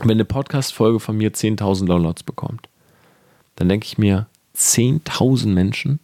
[0.00, 2.68] Wenn eine Podcast-Folge von mir 10.000 Downloads bekommt,
[3.56, 4.26] dann denke ich mir,
[4.56, 5.98] 10.000 Menschen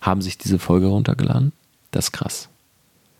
[0.00, 1.52] haben sich diese Folge runtergeladen.
[1.90, 2.48] Das ist krass.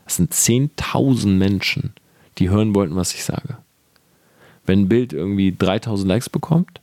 [0.05, 1.93] Das sind 10.000 Menschen,
[2.39, 3.59] die hören wollten, was ich sage.
[4.67, 6.81] Wenn ein Bild irgendwie 3000 Likes bekommt,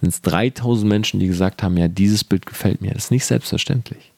[0.00, 2.92] sind es 3000 Menschen, die gesagt haben, ja, dieses Bild gefällt mir.
[2.92, 4.12] Das ist nicht selbstverständlich.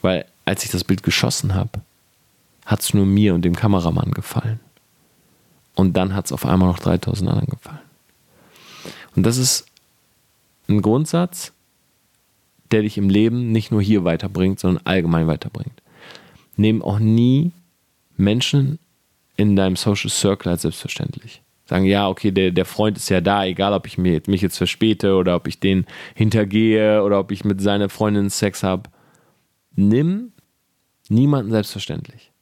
[0.00, 1.80] Weil als ich das Bild geschossen habe,
[2.64, 4.60] hat es nur mir und dem Kameramann gefallen.
[5.74, 7.80] Und dann hat es auf einmal noch 3000 anderen gefallen.
[9.16, 9.66] Und das ist
[10.68, 11.52] ein Grundsatz,
[12.70, 15.82] der dich im Leben nicht nur hier weiterbringt, sondern allgemein weiterbringt.
[16.56, 17.52] Nehmen auch nie
[18.16, 18.78] Menschen
[19.36, 21.42] in deinem Social Circle als selbstverständlich.
[21.66, 25.14] Sagen, ja, okay, der, der Freund ist ja da, egal ob ich mich jetzt verspäte
[25.14, 28.90] oder ob ich den hintergehe oder ob ich mit seiner Freundin Sex habe.
[29.74, 30.32] Nimm
[31.08, 32.32] niemanden selbstverständlich.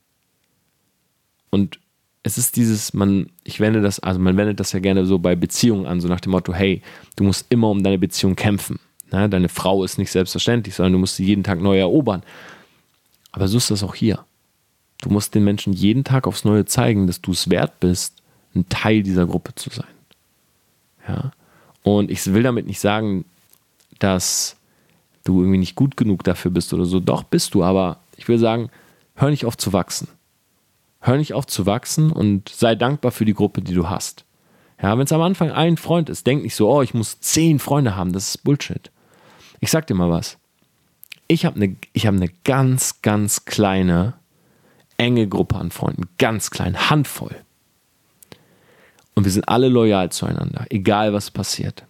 [1.51, 1.79] Und
[2.23, 5.35] es ist dieses, man, ich wende das, also man wendet das ja gerne so bei
[5.35, 6.83] Beziehungen an, so nach dem Motto, hey,
[7.16, 8.79] du musst immer um deine Beziehung kämpfen.
[9.11, 9.29] Ne?
[9.29, 12.23] Deine Frau ist nicht selbstverständlich, sondern du musst sie jeden Tag neu erobern.
[13.33, 14.25] Aber so ist das auch hier.
[15.01, 18.23] Du musst den Menschen jeden Tag aufs Neue zeigen, dass du es wert bist,
[18.55, 19.87] ein Teil dieser Gruppe zu sein.
[21.09, 21.33] Ja.
[21.83, 23.25] Und ich will damit nicht sagen,
[23.99, 24.57] dass
[25.25, 27.01] du irgendwie nicht gut genug dafür bist oder so.
[27.01, 28.70] Doch bist du, aber ich will sagen,
[29.16, 30.07] hör nicht auf zu wachsen.
[31.05, 34.25] Hör nicht auf zu wachsen und sei dankbar für die Gruppe, die du hast.
[34.81, 37.59] Ja, wenn es am Anfang ein Freund ist, denk nicht so, oh, ich muss zehn
[37.59, 38.91] Freunde haben, das ist Bullshit.
[39.61, 40.39] Ich sag dir mal was.
[41.27, 44.15] Ich habe eine hab ne ganz, ganz kleine,
[44.97, 46.09] enge Gruppe an Freunden.
[46.19, 47.37] Ganz klein, Handvoll.
[49.15, 51.85] Und wir sind alle loyal zueinander, egal was passiert.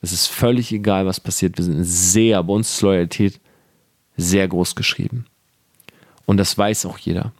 [0.00, 1.56] Es ist völlig egal, was passiert.
[1.56, 3.40] Wir sind sehr, bei uns ist Loyalität
[4.16, 5.26] sehr groß geschrieben.
[6.26, 7.32] Und das weiß auch jeder.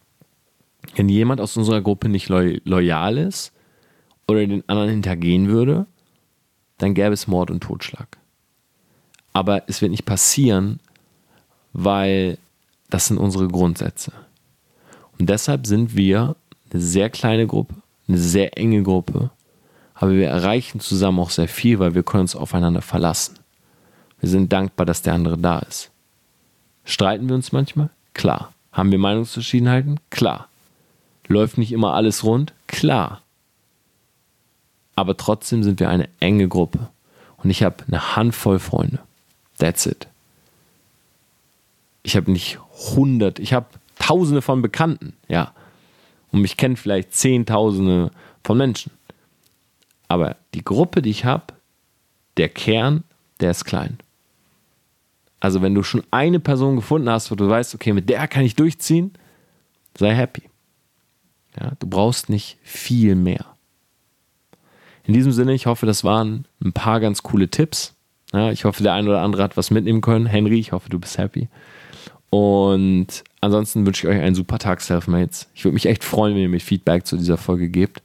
[0.95, 3.53] Wenn jemand aus unserer Gruppe nicht loyal ist
[4.27, 5.87] oder den anderen hintergehen würde,
[6.79, 8.19] dann gäbe es Mord und Totschlag.
[9.33, 10.81] Aber es wird nicht passieren,
[11.73, 12.39] weil
[12.91, 14.13] das sind unsere Grundsätze.
[15.19, 16.37] Und deshalb sind wir
[16.71, 17.75] eine sehr kleine Gruppe,
[18.07, 19.31] eine sehr enge Gruppe,
[19.95, 23.39] aber wir erreichen zusammen auch sehr viel, weil wir können uns aufeinander verlassen.
[24.21, 25.91] Wir sind dankbar, dass der andere da ist.
[26.85, 27.91] Streiten wir uns manchmal?
[28.15, 28.53] Klar.
[28.73, 29.99] Haben wir Meinungsverschiedenheiten?
[30.11, 30.49] Klar.
[31.29, 32.53] Läuft nicht immer alles rund?
[32.67, 33.23] Klar.
[34.97, 36.89] Aber trotzdem sind wir eine enge Gruppe.
[37.37, 38.99] Und ich habe eine Handvoll Freunde.
[39.59, 40.09] That's it.
[42.03, 42.59] Ich habe nicht
[42.97, 43.67] hundert, ich habe
[43.99, 45.53] tausende von Bekannten, ja.
[46.33, 48.11] Und mich kennen vielleicht zehntausende
[48.43, 48.93] von Menschen.
[50.09, 51.55] Aber die Gruppe, die ich habe,
[52.39, 53.05] der Kern,
[53.41, 53.99] der ist klein.
[55.41, 58.45] Also wenn du schon eine Person gefunden hast, wo du weißt, okay, mit der kann
[58.45, 59.13] ich durchziehen,
[59.97, 60.48] sei happy.
[61.59, 63.45] Ja, du brauchst nicht viel mehr.
[65.05, 67.95] In diesem Sinne, ich hoffe, das waren ein paar ganz coole Tipps.
[68.33, 70.27] Ja, ich hoffe, der eine oder andere hat was mitnehmen können.
[70.27, 71.49] Henry, ich hoffe, du bist happy.
[72.31, 75.49] Und ansonsten wünsche ich euch einen super Tag, Selfmates.
[75.55, 78.03] Ich würde mich echt freuen, wenn ihr mir Feedback zu dieser Folge gebt.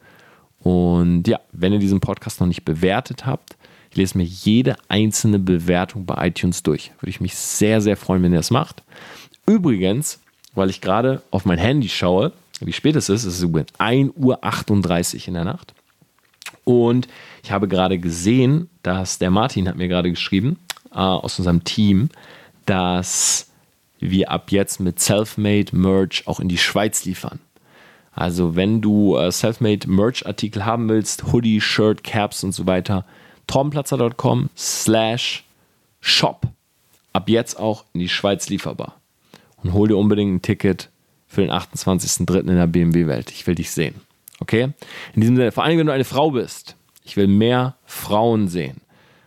[0.59, 3.57] Und ja, wenn ihr diesen Podcast noch nicht bewertet habt,
[3.91, 6.91] ich lese mir jede einzelne Bewertung bei iTunes durch.
[6.99, 8.81] Würde ich mich sehr, sehr freuen, wenn ihr das macht.
[9.45, 10.21] Übrigens,
[10.55, 12.31] weil ich gerade auf mein Handy schaue,
[12.65, 15.73] wie spät es ist, es ist übrigens 1.38 Uhr in der Nacht.
[16.63, 17.07] Und
[17.43, 20.59] ich habe gerade gesehen, dass der Martin hat mir gerade geschrieben
[20.91, 22.09] äh, aus unserem Team,
[22.65, 23.49] dass
[23.99, 27.39] wir ab jetzt mit Selfmade Merch auch in die Schweiz liefern.
[28.13, 33.05] Also wenn du äh, Selfmade Merch Artikel haben willst, Hoodie, Shirt, Caps und so weiter,
[33.47, 35.43] torbenplatzer.com slash
[35.99, 36.47] shop.
[37.11, 38.99] Ab jetzt auch in die Schweiz lieferbar.
[39.57, 40.89] Und hol dir unbedingt ein Ticket
[41.33, 42.41] für den 28.03.
[42.41, 43.31] in der BMW-Welt.
[43.31, 43.95] Ich will dich sehen.
[44.39, 44.69] Okay?
[45.13, 48.81] In diesem Sinne, vor allem, wenn du eine Frau bist, ich will mehr Frauen sehen.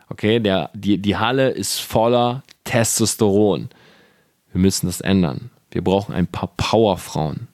[0.09, 0.39] Okay?
[0.39, 3.71] Der, die, die Halle ist voller Testosteron.
[4.53, 5.51] Wir müssen das ändern.
[5.71, 7.49] Wir brauchen ein paar Powerfrauen.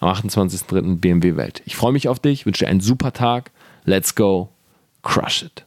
[0.00, 0.96] Am 28.03.
[0.96, 1.62] BMW-Welt.
[1.66, 3.50] Ich freue mich auf dich, wünsche dir einen super Tag.
[3.84, 4.48] Let's go.
[5.02, 5.64] Crush it.